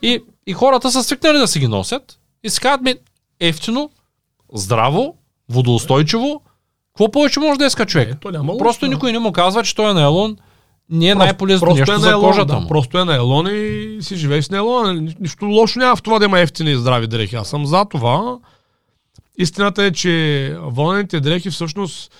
[0.03, 2.95] И, и хората са свикнали да си ги носят и си казват ми
[3.41, 3.91] ефтино,
[4.53, 5.17] здраво,
[5.49, 6.43] водоустойчиво.
[6.99, 8.19] Какво повече може да иска човек?
[8.27, 8.91] Е, няма лошо, Просто да.
[8.91, 10.37] никой не му казва, че той е найлон
[10.91, 12.69] не е най-полезно просто нещо е за нейлон, кожата да, му.
[12.69, 15.05] Просто е нейлон и си живееш с нейлон.
[15.05, 17.37] Ни- Нищо лошо няма в това да има ефтини и здрави дрехи.
[17.37, 18.39] Аз съм за това.
[19.39, 22.13] Истината е, че вълнените дрехи всъщност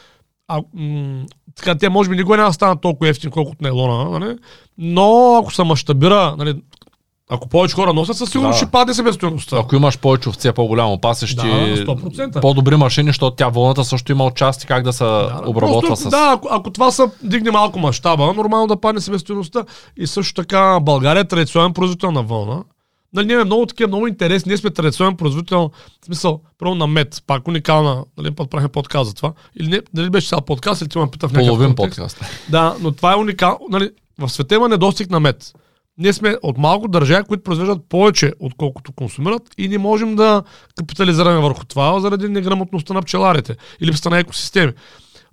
[0.49, 1.25] а, м-
[1.57, 4.39] така, те може би никога няма да станат толкова ефтини, колкото нейлона, нали?
[4.79, 6.55] но ако се мащабира, нали,
[7.29, 8.57] ако повече хора носят, със сигурност Да.
[8.57, 9.59] ще падне себестоеността.
[9.59, 12.41] Ако имаш повече овце, по-голямо пасещи, Да, на 100%.
[12.41, 16.11] по-добри машини, защото тя вълната също има отчасти как да се Да, обработва просто, с...
[16.11, 19.65] Да, ако, ако това са дигне малко мащаба, нормално да падне себестоеността.
[19.97, 22.63] И също така България е традиционен производител на вълна.
[23.15, 24.51] Нали, ние много такива, много интересни.
[24.51, 25.71] Ние сме традиционен производител,
[26.03, 29.33] в смисъл, първо на мед, пак уникална, нали, път правихме подкаст за това.
[29.61, 32.21] Или не, дали беше сега подкаст, или ти ме пита в някакъв Половин подкаст.
[32.49, 33.59] Да, но това е уникално.
[33.71, 35.53] Нали, в света има недостиг на мед.
[35.99, 40.43] Ние сме от малко държави, които произвеждат повече, отколкото консумират и не можем да
[40.77, 44.73] капитализираме върху това заради неграмотността на пчеларите и липсата на екосистеми.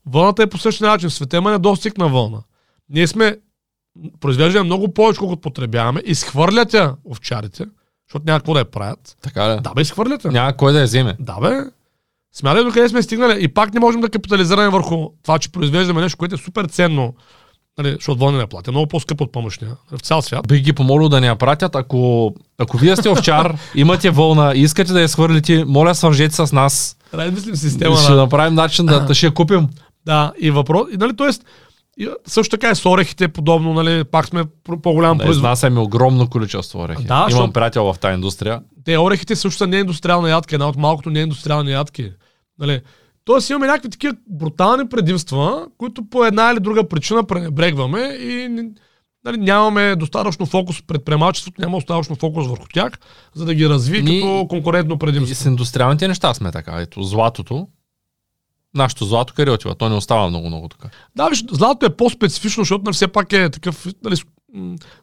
[0.05, 1.09] Вълната е по същия начин.
[1.09, 2.41] Света има недостиг на вълна.
[2.89, 3.37] Ние сме
[4.19, 7.65] произвеждаме много повече, колкото потребяваме, изхвърлят я овчарите,
[8.09, 9.17] защото няма какво да я правят.
[9.21, 9.61] Така ли?
[9.61, 10.31] Да, бе, изхвърлят я.
[10.31, 11.15] Няма кой да я вземе.
[11.19, 11.71] Да, бе.
[12.33, 16.01] Смятай до къде сме стигнали и пак не можем да капитализираме върху това, че произвеждаме
[16.01, 17.13] нещо, което е супер ценно.
[17.77, 18.71] Нали, защото вълни не платя.
[18.71, 19.71] Много по-скъп от помощния.
[19.91, 20.47] В цял свят.
[20.47, 21.75] Бих ги помолил да ни я пратят.
[21.75, 26.51] Ако, ако вие сте овчар, имате вълна и искате да я свърлите, моля свържете с
[26.51, 26.97] нас.
[27.11, 27.97] Трябва да мислим система.
[27.97, 28.17] Ще на...
[28.17, 29.69] направим начин да, да ще я купим.
[30.05, 30.87] Да, и въпрос.
[30.93, 31.43] И, нали, тоест,
[31.97, 34.43] и, също така и с орехите подобно, нали, пак сме
[34.83, 35.41] по-голям Да, производ.
[35.41, 37.03] изнасяме огромно количество орехи.
[37.03, 38.61] Да, Имам защото- приятел в тази индустрия.
[38.85, 42.11] Те орехите също са неиндустриална ядка, една от малкото неиндустриални ядки.
[42.59, 42.81] Нали?
[43.25, 48.49] Тоест имаме някакви такива брутални предимства, които по една или друга причина пренебрегваме и
[49.25, 52.93] нали, нямаме достатъчно фокус, предприемачеството няма достатъчно фокус върху тях,
[53.35, 55.35] за да ги разви Ни- като конкурентно И предимство.
[55.35, 56.81] с индустриалните неща сме така.
[56.81, 57.67] Ето, златото.
[58.73, 59.75] Нашето злато къде отива?
[59.75, 60.85] То не остава много-много тук.
[61.15, 63.87] Да, виж, златото е по-специфично, защото нали, все пак е такъв...
[64.03, 64.15] Нали,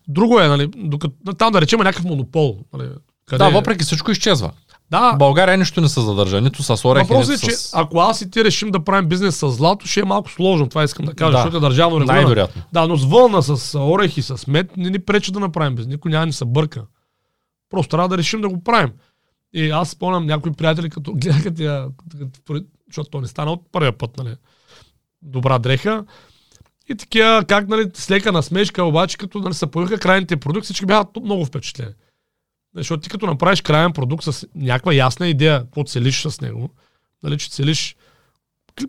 [0.09, 2.59] друго е, нали, докато, там да речем е някакъв монопол.
[2.73, 2.89] Нали,
[3.27, 4.51] къде Да, е- въпреки всичко изчезва.
[4.93, 7.75] Да, В България нищо не се задържа, нито с орехи, Въпросът е, че с...
[7.75, 10.69] ако аз и ти решим да правим бизнес с злато, ще е малко сложно.
[10.69, 11.39] Това искам да кажа, Да.
[11.39, 12.21] защото е държавно регулирано.
[12.21, 12.63] Най-вероятно.
[12.73, 15.93] Да, но с вълна, с а, орехи, с мед не ни пречи да направим бизнес.
[15.93, 16.85] Никой няма ни се бърка.
[17.71, 18.93] Просто трябва да решим да го правим.
[19.53, 21.55] И аз спомням някои приятели, като гледаха
[22.19, 24.35] като- защото то не стана от първия път, нали?
[25.23, 26.05] Добра дреха.
[26.89, 30.87] И такива, как, нали, с лека насмешка, обаче, като нали, се появиха крайните продукти, всички
[30.87, 31.93] бяха много впечатлени.
[32.77, 36.71] Защото ти като направиш крайен продукт с някаква ясна идея, какво целиш с него,
[37.23, 37.97] нали, че целиш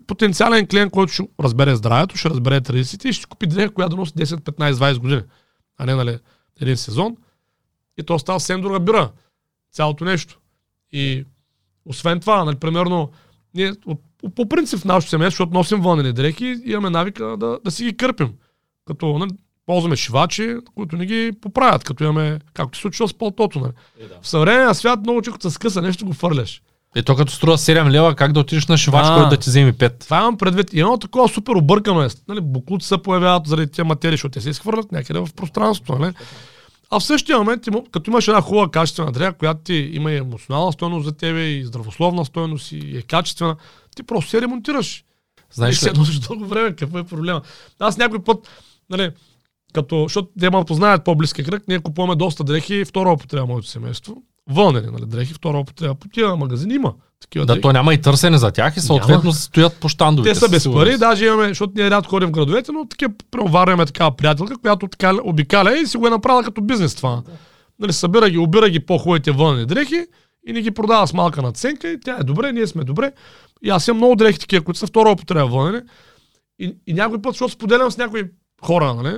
[0.06, 3.96] потенциален клиент, който ще разбере здравето, ще разбере традициите и ще купи дреха, която да
[3.96, 5.22] носи 10, 15, 20 години,
[5.78, 6.18] а не нали,
[6.60, 7.16] един сезон.
[7.98, 9.10] И то става съвсем друга бира.
[9.72, 10.40] Цялото нещо.
[10.92, 11.24] И
[11.84, 13.10] освен това, нали, примерно,
[13.54, 14.00] ние от,
[14.34, 17.96] по принцип в нашото семейство, защото носим вълнени дрехи, имаме навика да, да си ги
[17.96, 18.32] кърпим.
[18.84, 19.30] Като нали,
[19.66, 23.60] ползваме шивачи, които ни ги поправят, като имаме, както се случва с пълтото.
[23.60, 23.72] Нали.
[24.22, 26.62] В съвременния свят много че като се скъса нещо, го фърляш.
[26.96, 29.72] И то като струва 7 лева, как да отидеш на шивач, който да ти вземе
[29.72, 30.00] 5?
[30.00, 30.72] Това имам предвид.
[30.72, 32.08] И едно такова супер объркано е.
[32.28, 35.98] Нали, буклуци се появяват заради тези материи, защото те се изхвърлят някъде в пространството.
[35.98, 36.14] Нали?
[36.90, 40.72] А в същия момент, като имаш една хубава качествена дреха, която ти има и емоционална
[40.72, 43.56] стойност за тебе, и здравословна стойност, и е качествена,
[43.96, 45.04] ти просто се ремонтираш.
[45.52, 45.98] Знаеш се ли?
[45.98, 46.76] носиш дълго време.
[46.76, 47.42] Какво е проблема?
[47.78, 48.48] Аз някой път,
[48.90, 49.10] нали,
[49.74, 54.22] като, защото те ме познаят по-близки кръг, ние купуваме доста дрехи, втора употреба моето семейство.
[54.50, 55.94] Вълнени, нали, дрехи, втора употреба.
[55.94, 57.62] По тия магазини има такива Да, дрехи.
[57.62, 59.32] то няма и търсене за тях и съответно Няма.
[59.32, 60.34] стоят по щандовете.
[60.34, 63.86] Те са без пари, даже имаме, защото ние рядко ходим в градовете, но такива преварваме
[63.86, 67.22] такава приятелка, която така обикаля и си го е направила като бизнес това.
[67.78, 70.06] Нали, събира ги, обира ги по-хубавите вълни дрехи
[70.46, 73.12] и ни ги продава с малка наценка и тя е добре, ние сме добре.
[73.62, 75.80] И аз имам много дрехи такива, които са втора употреба вълнени.
[76.58, 78.22] И, и някой път, защото споделям с някои
[78.62, 79.16] хора, нали?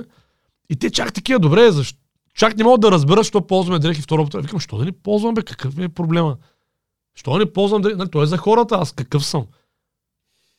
[0.69, 1.99] И те чак такива, добре, защо?
[2.35, 4.41] Чак не могат да разберат, защо ползваме дрехи втора употреба.
[4.41, 6.37] Викам, що да не ползвам, бе, какъв ми е проблема?
[7.15, 7.95] Що не ползвам дрехи?
[7.95, 9.45] Нали, той е за хората, аз какъв съм?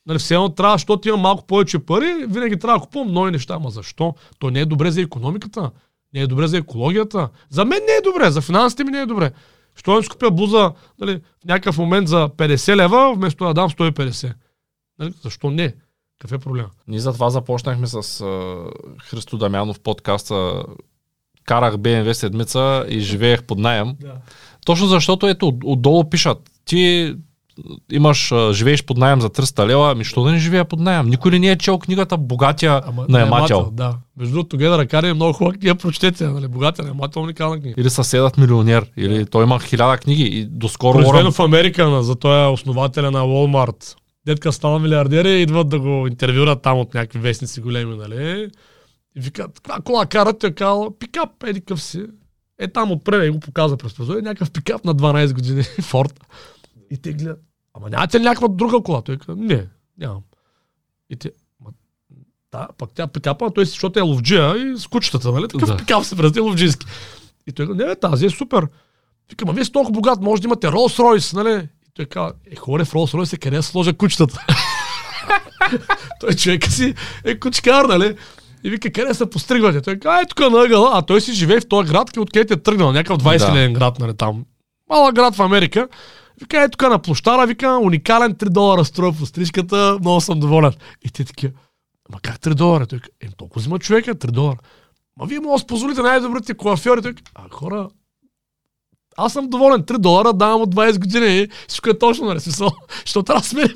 [0.05, 3.53] Нали, все едно трябва, защото имам малко повече пари, винаги трябва да купувам нови неща.
[3.53, 4.15] Ама защо?
[4.39, 5.71] То не е добре за економиката,
[6.13, 7.29] не е добре за екологията.
[7.49, 9.31] За мен не е добре, за финансите ми не е добре.
[9.75, 13.69] Що не си купя блуза нали, в някакъв момент за 50 лева, вместо да дам
[13.69, 14.33] 150.
[14.99, 15.73] Нали, защо не?
[16.19, 16.67] Какъв е проблема?
[16.87, 18.55] Ние затова започнахме с а,
[18.99, 20.63] Христо Дамянов подкаста.
[21.45, 23.95] Карах БМВ седмица и живеех под найем.
[24.01, 24.13] Да.
[24.65, 26.37] Точно защото ето от- отдолу пишат.
[26.65, 27.15] Ти
[27.91, 31.05] имаш, живееш под найем за 300 лева, ми що да не живея под найем?
[31.07, 33.69] Никой ли не е чел книгата Богатия наемател?
[33.71, 33.95] Да.
[34.17, 36.27] Между другото, Together Academy е много хубава книга, прочетете.
[36.27, 36.47] Нали?
[36.47, 37.75] Богатия наемател, уникална книга.
[37.77, 42.03] Или съседът милионер, или той има хиляда книги и доскоро Произведено Уорън- в Америка, на-
[42.03, 43.95] за той е основателя на Walmart.
[44.29, 48.49] Детка стана милиардер и идват да го интервюрат там от някакви вестници големи, нали?
[49.15, 50.39] И викат, каква кола карат?
[50.39, 52.05] Той казал, пикап, еди къв си.
[52.57, 56.19] Е там отпред и го показа през прозорец, някакъв пикап на 12 години, Форд.
[56.91, 57.39] И те гледат,
[57.73, 59.01] ама нямате ли някаква друга кола?
[59.01, 59.67] Той каза, не,
[59.97, 60.21] нямам.
[61.09, 61.31] И те,
[62.51, 65.47] да, пък тя пикапа, той си, защото е ловджия и с кучетата, нали?
[65.47, 65.77] Такъв Да.
[65.77, 66.85] пикап се връзти ловджийски.
[67.47, 68.67] И той каза, не, бе, тази е супер.
[69.29, 71.67] Вика, ма вие сте толкова богат, може да имате Rolls Royce, нали?
[71.89, 74.45] И той казва, е, хора, в Rolls Royce къде да сложа кучетата?
[76.19, 76.93] той човек си
[77.25, 78.15] е кучкар, нали?
[78.63, 79.81] И вика, къде се постригвате?
[79.81, 82.57] Той казва, е тук на ъгъла, а той си живее в този град, откъдето е
[82.57, 83.79] тръгнал, някакъв 20 Да.
[83.79, 84.45] град, нали, там.
[84.89, 85.87] Малък град в Америка.
[86.41, 90.73] Вика, е тук на площара, вика, уникален 3 долара струва по стрижката, много съм доволен.
[91.05, 91.53] И те такива,
[92.09, 92.87] ама как 3 долара?
[92.87, 94.57] Той е, толкова взима човека, 3 долара.
[95.19, 97.01] Ма вие може да позволите най-добрите коафьори.
[97.01, 97.87] Той а хора,
[99.19, 102.71] аз съм доволен, 3 долара давам от 20 години всичко е точно, нали, смисъл,
[103.05, 103.75] защото трябва да сменим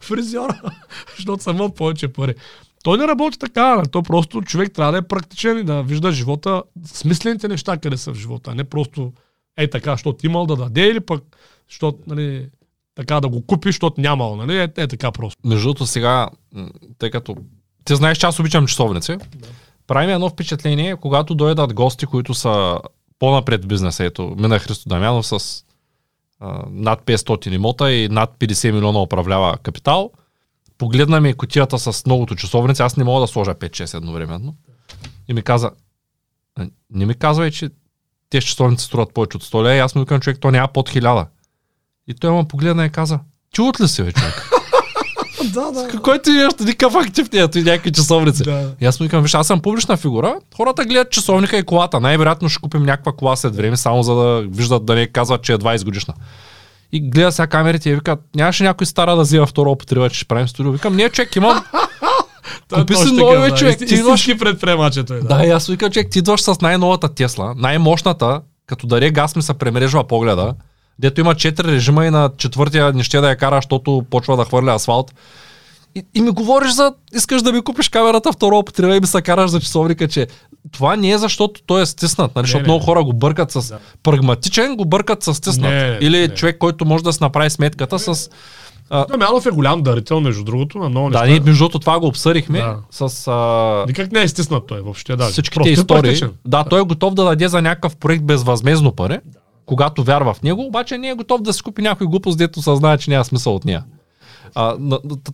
[0.00, 0.60] фризьора,
[1.16, 2.34] защото съм имал повече пари.
[2.82, 3.88] Той не работи така, нали?
[3.88, 8.12] то просто човек трябва да е практичен и да вижда живота, смислените неща къде са
[8.12, 9.12] в живота, а не просто
[9.56, 11.22] ей така, защото имал да даде или пък,
[11.68, 12.48] защото, нали,
[12.94, 14.58] така да го купиш, защото нямало, нали?
[14.58, 15.40] Е, е така просто.
[15.44, 16.28] Между другото сега,
[16.98, 17.36] тъй като
[17.84, 19.16] ти знаеш, че аз обичам часовници,
[19.86, 22.78] прави ми едно впечатление, когато дойдат гости, които са
[23.20, 24.04] по-напред бизнеса.
[24.04, 25.64] Ето, мина Христо Дамянов с
[26.40, 30.10] а, над 500 имота и над 50 милиона управлява капитал.
[30.78, 34.56] Погледна ми котията с многото часовници, аз не мога да сложа 5-6 едновременно.
[35.28, 35.70] И ми каза,
[36.54, 37.70] «А, не ми казвай, че
[38.30, 39.74] тези часовници струват повече от 100 лева.
[39.74, 41.26] И аз му викам, човек, то няма под 1000.
[42.06, 43.20] И той ме погледна и каза,
[43.52, 44.59] чуват ли се, бе, човек?
[45.54, 46.00] да, да.
[46.02, 48.42] Кой ти нещо, никакъв актив не е, и някакви часовници.
[48.42, 48.70] да.
[48.80, 52.00] И аз му викам, виж, аз съм публична фигура, хората гледат часовника и колата.
[52.00, 55.52] Най-вероятно ще купим някаква кола след време, само за да виждат да не казват, че
[55.52, 56.14] е 20 годишна.
[56.92, 60.24] И гледа сега камерите и вика, нямаше някой стара да взема втора употреба, че ще
[60.24, 60.72] правим студио.
[60.72, 61.64] Викам, не, човек, имам.
[62.74, 63.54] Купи си нови, да.
[63.54, 65.20] човек, ти идваш- Истински предприемач е той.
[65.20, 65.44] Да.
[65.44, 69.54] и аз викам, човек, ти идваш с най-новата Тесла, най-мощната, като даде газ ми се
[69.54, 70.54] премрежва погледа,
[71.00, 74.44] дето има 4 режима и на четвъртия не ще да я кара, защото почва да
[74.44, 75.14] хвърля асфалт.
[75.94, 79.22] И, и ми говориш за, искаш да ми купиш камерата втора употреба и ми се
[79.22, 80.26] караш за часовника, че
[80.70, 82.68] това не е защото той е стиснат, нали, защото не.
[82.68, 83.78] много хора го бъркат с Да.
[84.02, 85.70] прагматичен, го бъркат с стиснат.
[85.70, 86.28] Не, Или не.
[86.28, 88.30] човек, който може да си направи сметката с...
[89.10, 91.26] Дамянов е голям дарител, между другото, на много Да, неща.
[91.28, 92.76] ние между другото това го обсъдихме Да.
[93.08, 93.26] с...
[93.26, 95.16] А, Никак не е стиснат той въобще.
[95.16, 95.24] Да.
[95.24, 96.02] всичките Просто е истории.
[96.02, 96.32] практичен.
[96.44, 99.18] Да, той е готов да даде за някакъв проект безвъзмезно пари,
[99.70, 102.98] когато вярва в него, обаче не е готов да си купи някой глупост, дето съзнае,
[102.98, 103.84] че няма смисъл от нея.
[104.54, 104.76] А,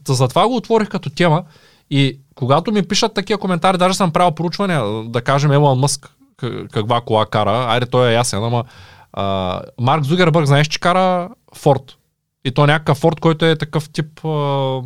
[0.09, 1.43] затова го отворих като тема
[1.91, 6.11] и когато ми пишат такива коментари, даже съм правил проучване, а, да кажем Елон Мъск
[6.73, 8.65] каква кола кара, айде той е ясен, ама
[9.13, 11.97] а, Марк Зугербърг, знаеш, че кара Форд.
[12.45, 14.25] И то някакъв Форд, който е такъв тип...
[14.25, 14.81] А,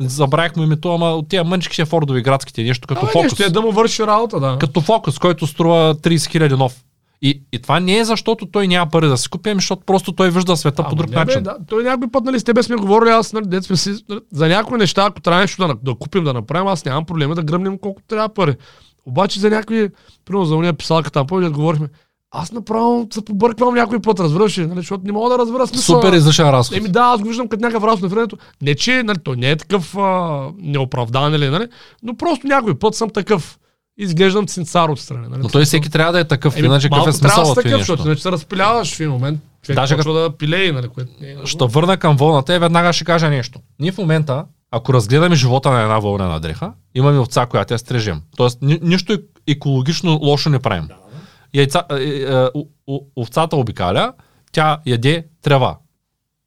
[0.00, 3.22] забравих му името, ама от тия мъничките Фордови градските, нещо като Абе, фокус.
[3.22, 4.56] нещо е да му върши работа, да.
[4.60, 6.84] Като фокус, който струва 30 хиляди нов.
[7.22, 10.12] И, и това не е защото той няма пари да си купи, ами защото просто
[10.12, 11.42] той вижда света по Ама друг не, бе, начин.
[11.42, 13.94] да, той някой път, нали, с тебе сме говорили, аз, нали, дет сме си,
[14.32, 17.42] за някои неща, ако трябва нещо да, да купим, да направим, аз нямам проблеми да
[17.42, 18.54] гръмнем колко трябва пари.
[19.06, 19.88] Обаче за някакви,
[20.24, 21.88] примерно за уния писалка там, помня, говорихме,
[22.30, 25.96] аз направо се побърквам някой път, разбираш ли, нали, защото не мога да разбера смисъл.
[25.96, 26.76] Супер излишен разход.
[26.76, 28.36] Еми да, аз го виждам като някакъв разход на времето.
[28.62, 31.66] Не, че нали, той не е такъв а, неоправдан или, нали,
[32.02, 33.58] но просто някой път съм такъв.
[33.98, 35.28] Изглеждам цинцар отстрани.
[35.28, 37.62] Нали, Но той всеки трябва да е такъв, Еми, иначе какъв е смисъл трябва да
[37.62, 39.40] такъв, защото иначе се разпиляваш в един момент.
[39.62, 42.92] Човек Даже почва да пилее, нали, което не е Ще върна към вълната и веднага
[42.92, 43.60] ще кажа нещо.
[43.78, 48.22] Ние в момента, ако разгледаме живота на една вълнена дреха, имаме овца, която я стрижем.
[48.36, 50.88] Тоест, ни, нищо ек- екологично лошо не правим.
[51.54, 52.46] Яйца, е, е, е,
[52.86, 54.12] о- овцата обикаля,
[54.52, 55.76] тя яде трева.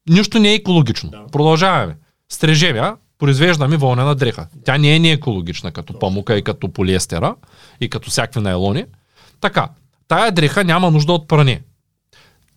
[0.08, 1.10] Нищо не е екологично.
[1.10, 1.26] Да.
[1.32, 1.96] Продължаваме.
[2.28, 4.46] Стрижем я, произвеждаме вълнена дреха.
[4.64, 7.34] Тя не е неекологична като памука и като полиестера
[7.80, 8.84] и като всякакви найлони.
[9.40, 9.68] Така,
[10.08, 11.62] тая дреха няма нужда от пране.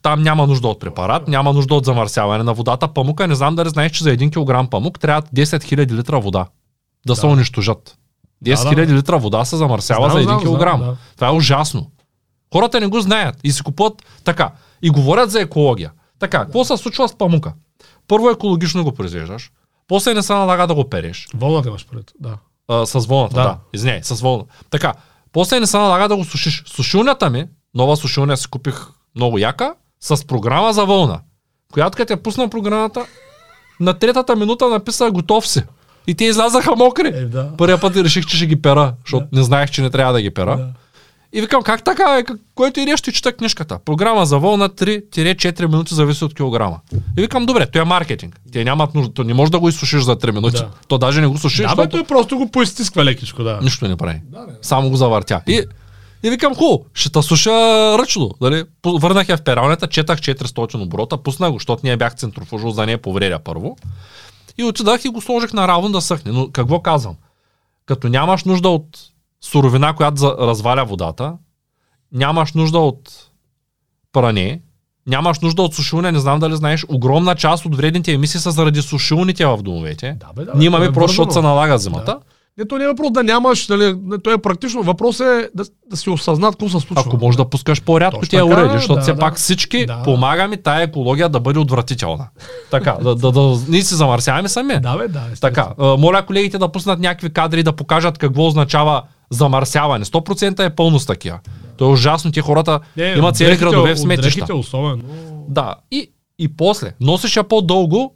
[0.01, 2.87] Там няма нужда от препарат, няма нужда от замърсяване на водата.
[2.87, 4.29] Памука, не знам дали знаеш, че за 1
[4.65, 6.45] кг памук трябва 10 000 литра вода
[7.07, 7.27] да, се Да.
[7.27, 7.97] унищожат.
[8.45, 8.87] 10 Да, да.
[8.87, 10.79] 000 литра вода се замърсява за 1 кг.
[10.85, 10.97] да.
[11.15, 11.91] Това е ужасно.
[12.53, 13.93] Хората не го знаят и си купуват
[14.23, 14.51] така.
[14.81, 15.91] И говорят за екология.
[16.19, 17.53] Така, какво се случва с памука?
[18.07, 19.51] Първо екологично го произвеждаш,
[19.87, 21.27] после не се налага да го переш.
[21.35, 22.11] Вълната имаш пред.
[22.19, 22.37] Да.
[22.67, 23.41] А, с вълната, да.
[23.41, 23.47] Да.
[23.47, 23.57] да.
[23.73, 24.43] Извиняй, с вълна.
[24.69, 24.93] Така,
[25.31, 26.63] после не се налага да го сушиш.
[26.67, 31.19] Сушилнята ми, нова сушилня си купих много яка, с програма за вълна.
[31.73, 33.05] Която като я пусна програмата,
[33.79, 35.63] на третата минута написа готов си.
[36.07, 37.07] И те излязаха мокри.
[37.07, 37.51] Е, да.
[37.57, 40.33] Първия път реших, че ще ги пера, защото не знаех, че не трябва да ги
[40.33, 40.57] пера.
[40.57, 40.67] Да.
[41.35, 42.23] И викам, как така, е?
[42.55, 43.79] Който и нещо чета книжката.
[43.85, 46.79] Програма за вълна 3-4 минути зависи от килограма.
[47.17, 48.39] И викам, добре, то е маркетинг.
[48.51, 50.57] Те нямат нужда, то не можеш да го изсушиш за 3 минути.
[50.57, 50.69] Да.
[50.87, 53.59] То даже не го сушиш, Да, бе, той просто го поизтисква лекичко, да.
[53.61, 54.21] нищо не прави.
[54.25, 54.53] Да, бе.
[54.61, 55.41] Само го завъртя.
[55.47, 55.63] И,
[56.23, 57.51] и викам, хубаво, ще та суша
[57.99, 58.31] ръчно.
[58.41, 58.63] Дали?
[58.85, 63.01] Върнах я в пералнята, четах 400 оборота, пуснах го, защото ние бях центрофужил за нея
[63.01, 63.77] повредя първо.
[64.57, 66.31] И отидах и го сложих на равно да съхне.
[66.31, 67.15] Но какво казвам?
[67.85, 68.85] Като нямаш нужда от
[69.45, 71.33] суровина, която разваля водата,
[72.11, 73.29] нямаш нужда от
[74.11, 74.61] пране,
[75.07, 78.81] нямаш нужда от сушилне, не знам дали знаеш, огромна част от вредните емисии са заради
[78.81, 80.17] сушилните в домовете.
[80.19, 82.05] Да, бе, да, Ние имаме е просто, защото се налага зимата.
[82.05, 82.19] Да.
[82.57, 84.83] Не, то не е въпрос да нямаш, нали, не, то е практично.
[84.83, 87.03] Въпрос е да, да си осъзнат какво се случва.
[87.07, 89.19] Ако може да пускаш по-рядко тия уреди, защото да, все да.
[89.19, 90.01] пак всички Да.
[90.03, 92.27] помагаме тая екология да бъде отвратителна.
[92.71, 94.79] така, да, да, да, ние се замърсяваме сами.
[94.79, 95.21] Да, бе, да.
[95.31, 95.67] естествено.
[95.67, 100.05] Така, моля колегите да пуснат някакви кадри да покажат какво означава замърсяване.
[100.05, 101.39] 100% е пълно с такива.
[101.77, 104.55] То е ужасно, те хората Не, имат цели градове в сметища.
[104.55, 105.03] особено.
[105.49, 108.14] Да, и, и после, носиш я по-дълго,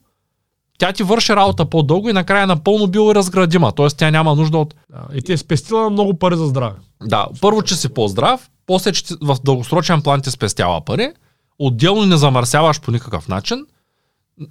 [0.79, 3.71] тя ти върши работа по-дълго и накрая е напълно биоразградима.
[3.71, 6.75] Тоест тя няма нужда от Да, и ти е спестила много пари за здраве.
[7.03, 11.11] Да, първо, че си по-здрав, после, че в дългосрочен план ти спестява пари,
[11.59, 13.65] отделно не замърсяваш по никакъв начин,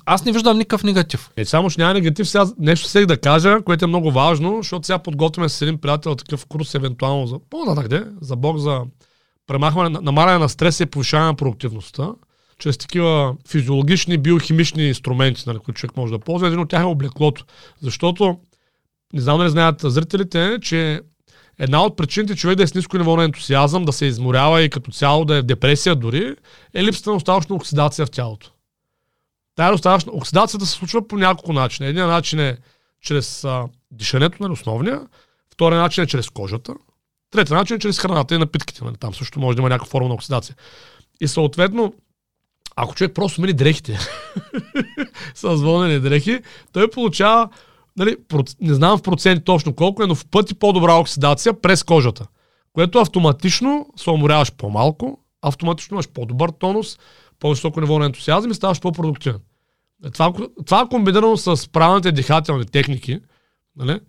[0.06, 1.30] Аз не виждам никакъв негатив.
[1.36, 2.28] Е, само ще няма негатив.
[2.28, 6.14] Сега нещо всех да кажа, което е много важно, защото сега подготвяме с един приятел
[6.14, 8.80] такъв курс, евентуално за по-нататък, за Бог, за
[9.46, 12.08] премахване, намаляне на стрес и повишаване на продуктивността,
[12.58, 16.46] чрез такива физиологични, биохимични инструменти, нали, които човек може да ползва.
[16.46, 17.44] Един от тях е облеклото.
[17.82, 18.38] Защото,
[19.12, 21.00] не знам дали знаят зрителите, че
[21.58, 24.70] една от причините човек да е с ниско ниво на ентусиазъм, да се изморява и
[24.70, 26.36] като цяло да е в депресия дори,
[26.74, 28.52] е липсата на достатъчно оксидация в тялото.
[29.56, 31.88] Тая достатъчно оксидацията се случва по няколко начина.
[31.88, 32.56] Един начин е
[33.02, 35.00] чрез а, дишането, нали, основния.
[35.52, 36.74] Втория начин е чрез кожата.
[37.30, 38.84] Третия начин е чрез храната и напитките.
[38.84, 38.96] Нали.
[38.96, 40.56] Там също може да има някаква форма на оксидация.
[41.20, 41.94] И съответно,
[42.80, 43.98] ако човек просто смени дрехите
[45.34, 46.40] с вълнени дрехи,
[46.72, 47.48] той получава,
[47.96, 48.16] нали,
[48.60, 52.26] не знам в процент точно колко е, но в пъти по-добра оксидация през кожата.
[52.72, 56.98] Което автоматично се уморяваш по-малко, автоматично имаш по-добър тонус,
[57.38, 59.40] по-високо ниво на ентусиазъм и ставаш по-продуктивен.
[60.12, 60.32] Това,
[60.66, 63.20] това комбинирано с правилните дихателни техники,
[63.76, 64.00] нали,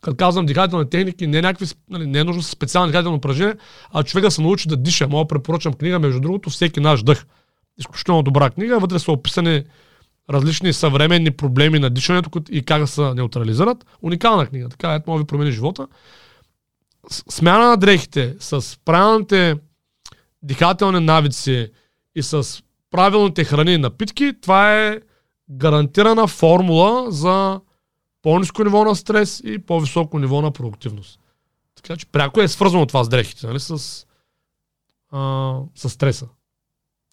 [0.00, 3.56] като казвам дихателни техники, не, някакви, нали, не е нужно специални дихателни упражнения,
[3.92, 5.08] а човека се научи да диша.
[5.08, 7.26] Мога препоръчам книга, между другото, всеки наш дъх.
[7.78, 8.78] Изключително добра книга.
[8.78, 9.64] Вътре са описани
[10.30, 13.86] различни съвременни проблеми на дишането и как да се неутрализират.
[14.02, 14.68] Уникална книга.
[14.68, 15.86] Така, ето, може да ви промени живота.
[17.10, 19.56] Смяна на дрехите с правилните
[20.42, 21.70] дихателни навици
[22.14, 25.00] и с правилните храни и напитки, това е
[25.50, 27.60] гарантирана формула за
[28.22, 31.20] по-низко ниво на стрес и по-високо ниво на продуктивност.
[31.74, 33.60] Така че пряко е свързано това с дрехите, нали?
[33.60, 34.06] с,
[35.10, 36.28] а, с стреса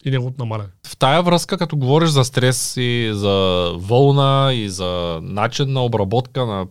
[0.05, 0.69] и неговото намаляне.
[0.87, 6.45] В тая връзка, като говориш за стрес и за вълна и за начин на обработка
[6.45, 6.67] на,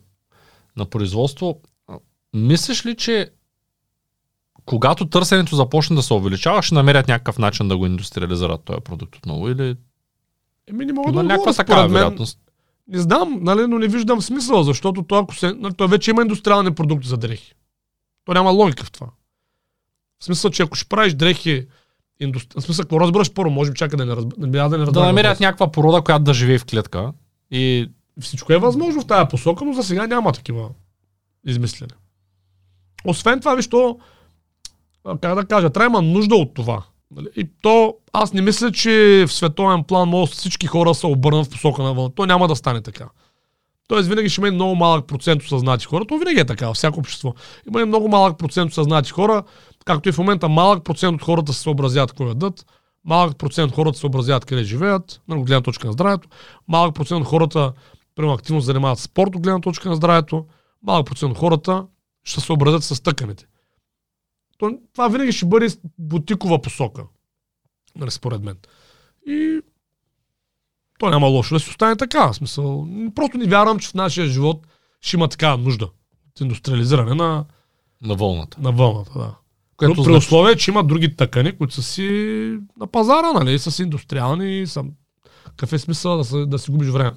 [0.76, 1.60] на производство,
[2.34, 3.30] мислиш ли, че
[4.64, 9.16] когато търсенето започне да се увеличава, ще намерят някакъв начин да го индустриализират този продукт
[9.16, 9.76] отново или
[10.68, 12.38] Еми, не мога да някаква такава вероятност.
[12.88, 16.22] Не знам, нали, но не виждам смисъл, защото то, ако се, нали, то вече има
[16.22, 17.54] индустриални продукти за дрехи.
[18.24, 19.06] То няма логика в това.
[20.20, 21.66] В смисъл, че ако ще правиш дрехи,
[22.20, 22.60] индустри...
[22.60, 24.28] в смисъл, ако разбираш първо, може би чака да не, разб...
[24.38, 24.88] да не разбереш.
[24.88, 27.12] Да намерят някаква порода, която да живее в клетка.
[27.50, 27.90] И...
[28.20, 30.68] Всичко е възможно в тази посока, но за сега няма такива
[31.46, 31.92] измислене.
[33.04, 33.98] Освен това, виж, то
[35.20, 36.82] как да кажа, трябва има нужда от това.
[37.16, 37.28] Нали?
[37.36, 41.50] И то, аз не мисля, че в световен план може всички хора се обърнат в
[41.50, 42.10] посока на вълна.
[42.10, 43.08] То няма да стане така.
[43.88, 46.04] Тоест винаги ще има много малък процент осъзнати хора.
[46.04, 47.34] То винаги е така във всяко общество.
[47.68, 49.42] Има и много малък процент осъзнати хора,
[49.88, 52.66] както и в момента малък процент от хората се съобразяват кой ядат,
[53.04, 56.28] малък процент от хората се съобразяват къде живеят, на гледна точка на здравето,
[56.68, 57.72] малък процент от хората
[58.14, 60.46] примерно активно занимават спорт от гледна точка на здравето,
[60.82, 61.86] малък процент от хората
[62.24, 63.46] ще се съобразят с тъканите
[64.58, 65.68] то, това винаги ще бъде
[65.98, 67.04] бутикова посока.
[67.96, 68.56] Нали, според мен.
[69.26, 69.60] И
[70.98, 72.32] то няма лошо да си остане така.
[72.32, 74.66] В смисъл, просто не вярвам, че в нашия живот
[75.00, 75.84] ще има такава нужда
[76.30, 77.44] от индустриализиране на,
[78.02, 78.60] на вълната.
[78.60, 79.34] На вълната, да.
[79.78, 80.18] Което при значи...
[80.18, 82.08] условие, че има други тъкани, които са си
[82.80, 84.84] на пазара, нали, са си индустриални, са...
[85.44, 87.12] какъв е смисъл да, да си губиш време?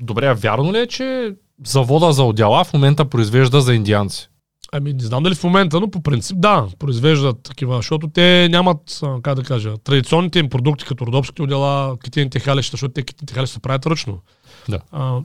[0.00, 1.34] Добре, вярно ли е, че
[1.66, 4.28] завода за отдела в момента произвежда за индианци?
[4.72, 9.00] Ами не знам дали в момента, но по принцип да, произвеждат такива, защото те нямат,
[9.22, 13.54] как да кажа, традиционните им продукти, като родопските отдела, китините халища, защото те китините халища
[13.54, 14.20] се правят ръчно.
[14.68, 14.78] Да.
[14.92, 15.20] А,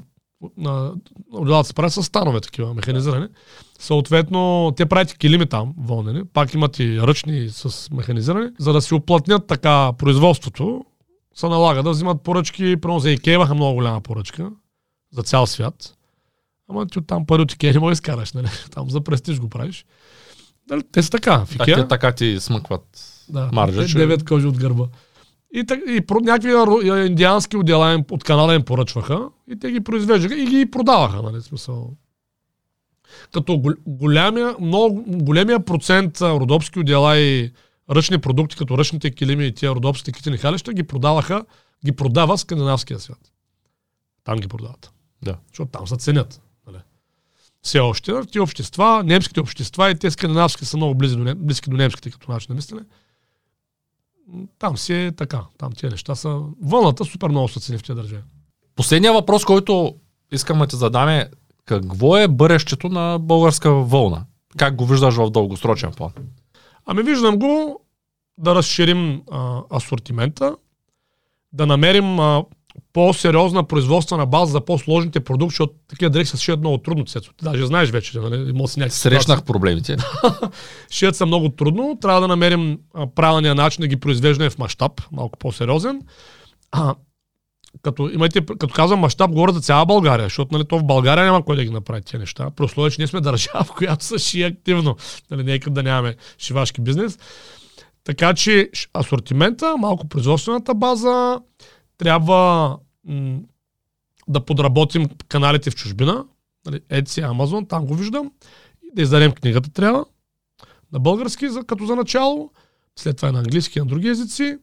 [1.32, 3.28] отделата се правят с станове такива, механизирани.
[3.80, 8.94] Съответно, те правят килими там, вълнени, пак имат и ръчни с механизирани, за да си
[8.94, 10.86] оплътнят така производството,
[11.36, 14.52] се налага да взимат поръчки, примерно за Икея имаха много голяма поръчка
[15.12, 15.96] за цял свят
[16.70, 18.48] Ама ти оттам пари от Икея не можеш изкараш, нали?
[18.72, 19.86] Там за престиж го правиш.
[20.68, 21.46] Дали, те са така.
[21.46, 21.78] В Икея...
[21.78, 22.84] Так, така ти смъкват
[23.30, 23.98] да, маржа.
[23.98, 24.86] Девет кожи от гърба.
[25.54, 30.36] И, так, и про, някакви индиански отдела от Канада им поръчваха и те ги произвеждаха
[30.36, 31.94] и ги продаваха, нали, смисъл.
[33.34, 37.52] Като голямия, много, големия процент родопски отдела и
[37.90, 41.46] ръчни продукти, като ръчните килими и тия родопски китини халища, ги продаваха,
[41.86, 43.32] ги продава скандинавския свят.
[44.24, 44.92] Там ги продават.
[45.22, 45.38] Да.
[45.52, 46.42] Защото там се ценят
[47.64, 48.12] все още.
[48.32, 52.32] Ти общества, немските общества и те скандинавски са много близки до, близки до немските като
[52.32, 52.82] начин на мислене.
[54.60, 55.42] Там си е така.
[55.58, 56.42] Там тези неща са...
[56.64, 58.24] Вълната супер много се цени в тези държави.
[58.76, 59.96] Последният въпрос, който
[60.32, 61.30] искам да ти задам е
[61.66, 64.26] какво е бъдещето на българска вълна?
[64.58, 66.12] Как го виждаш в дългосрочен план?
[66.86, 67.82] Ами виждам го
[68.38, 70.56] да разширим а, асортимента,
[71.54, 72.44] да намерим а,
[72.94, 77.06] по-сериозна производствена база за по-сложните продукти, защото такива дрехи се шият много трудно.
[77.06, 77.32] Цецо.
[77.42, 78.50] Даже знаеш вече, нали?
[78.50, 79.98] Има си Срещнах проблемите.
[80.92, 81.98] шият са много трудно.
[82.02, 82.78] Трябва да намерим
[83.16, 86.02] правилния начин да ги произвеждаме в мащаб, малко по-сериозен.
[86.72, 86.96] А,
[87.82, 91.46] като, имайте, като казвам мащаб, говоря за цяла България, защото нали, то в България няма
[91.46, 92.50] кой да ги направи тези неща.
[92.56, 94.96] При условие, че ние сме държава, в която са ши активно.
[95.32, 97.20] Нали, нека да нямаме шивашки бизнес.
[98.04, 101.40] Така че асортимента, малко производствената база,
[101.98, 102.78] трябва
[103.08, 103.40] м-
[104.28, 106.26] да подработим каналите в чужбина,
[106.66, 108.32] нали, Etsy, Amazon, там го виждам,
[108.84, 110.06] и да издадем книгата трябва
[110.92, 112.52] на български, за, като за начало,
[112.96, 114.58] след това и на английски и на други езици.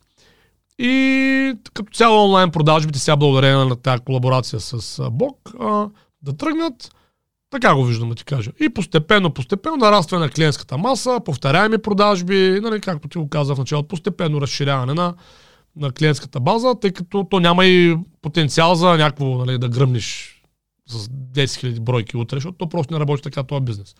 [0.78, 5.50] И като цяло онлайн продажбите сега благодарение на тази колаборация с Бог
[6.22, 6.94] да тръгнат.
[7.50, 8.50] Така го виждам да ти кажа.
[8.60, 13.58] И постепенно, постепенно нарастване на клиентската маса, повторяеми продажби, нали, както ти го казах в
[13.58, 15.14] началото, постепенно разширяване на,
[15.76, 20.36] на клиентската база, тъй като то няма и потенциал за някакво нали, да гръмниш
[20.86, 23.94] с 10 000 бройки утре, защото то просто не работи така този бизнес.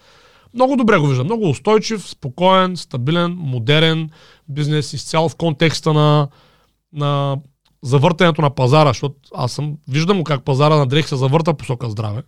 [0.55, 1.27] Много добре го виждам.
[1.27, 4.11] Много устойчив, спокоен, стабилен, модерен
[4.49, 6.29] бизнес, изцяло в контекста на,
[6.93, 7.39] на
[7.83, 12.23] завъртането на пазара, защото аз съм, виждам как пазара на дрехи се завърта посока здраве.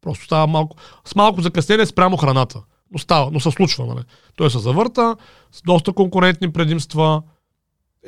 [0.00, 2.62] Просто става малко, с малко закъснение спрямо храната.
[2.92, 4.04] Но става, но се случва, нали?
[4.36, 5.16] Той се завърта
[5.52, 7.22] с доста конкурентни предимства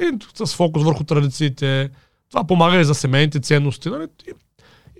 [0.00, 1.90] и с фокус върху традициите.
[2.30, 3.88] Това помага и за семейните ценности.
[3.88, 4.06] Нали?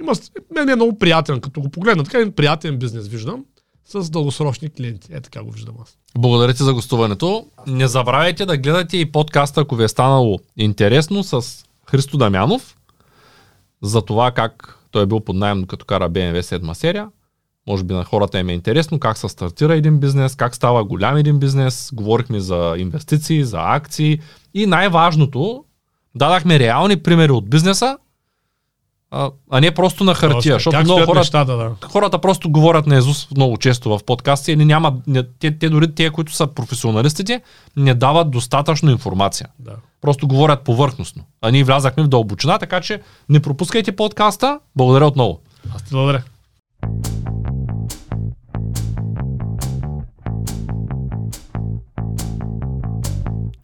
[0.01, 0.13] Има,
[0.55, 2.05] мен е много приятен, като го погледна.
[2.05, 3.45] Така един приятен бизнес виждам
[3.85, 5.09] с дългосрочни клиенти.
[5.13, 5.99] Е така го виждам аз.
[6.19, 7.47] Благодаря ти за гостуването.
[7.67, 12.77] Не забравяйте да гледате и подкаста, ако ви е станало интересно, с Христо Дамянов
[13.83, 17.09] за това как той е бил под найем като кара BMW 7 серия.
[17.69, 21.17] Може би на хората им е интересно как се стартира един бизнес, как става голям
[21.17, 21.91] един бизнес.
[21.93, 24.21] Говорихме за инвестиции, за акции
[24.55, 25.65] и най-важното,
[26.15, 27.99] дадахме реални примери от бизнеса,
[29.11, 30.55] а, а не просто на хартия.
[30.55, 30.55] Точно.
[30.55, 31.71] Защото много стоят хора, нещата, да.
[31.89, 35.95] хората просто говорят на Езус много често в подкасти и няма, не, те, те дори
[35.95, 37.43] те, които са професионалистите,
[37.77, 39.49] не дават достатъчно информация.
[39.59, 39.73] да.
[40.01, 41.25] Просто говорят повърхностно.
[41.43, 44.61] А ние влязахме в дълбочина, така че не пропускайте подкаста.
[44.77, 45.41] Благодаря отново.
[45.75, 46.23] Аз ти благодаря.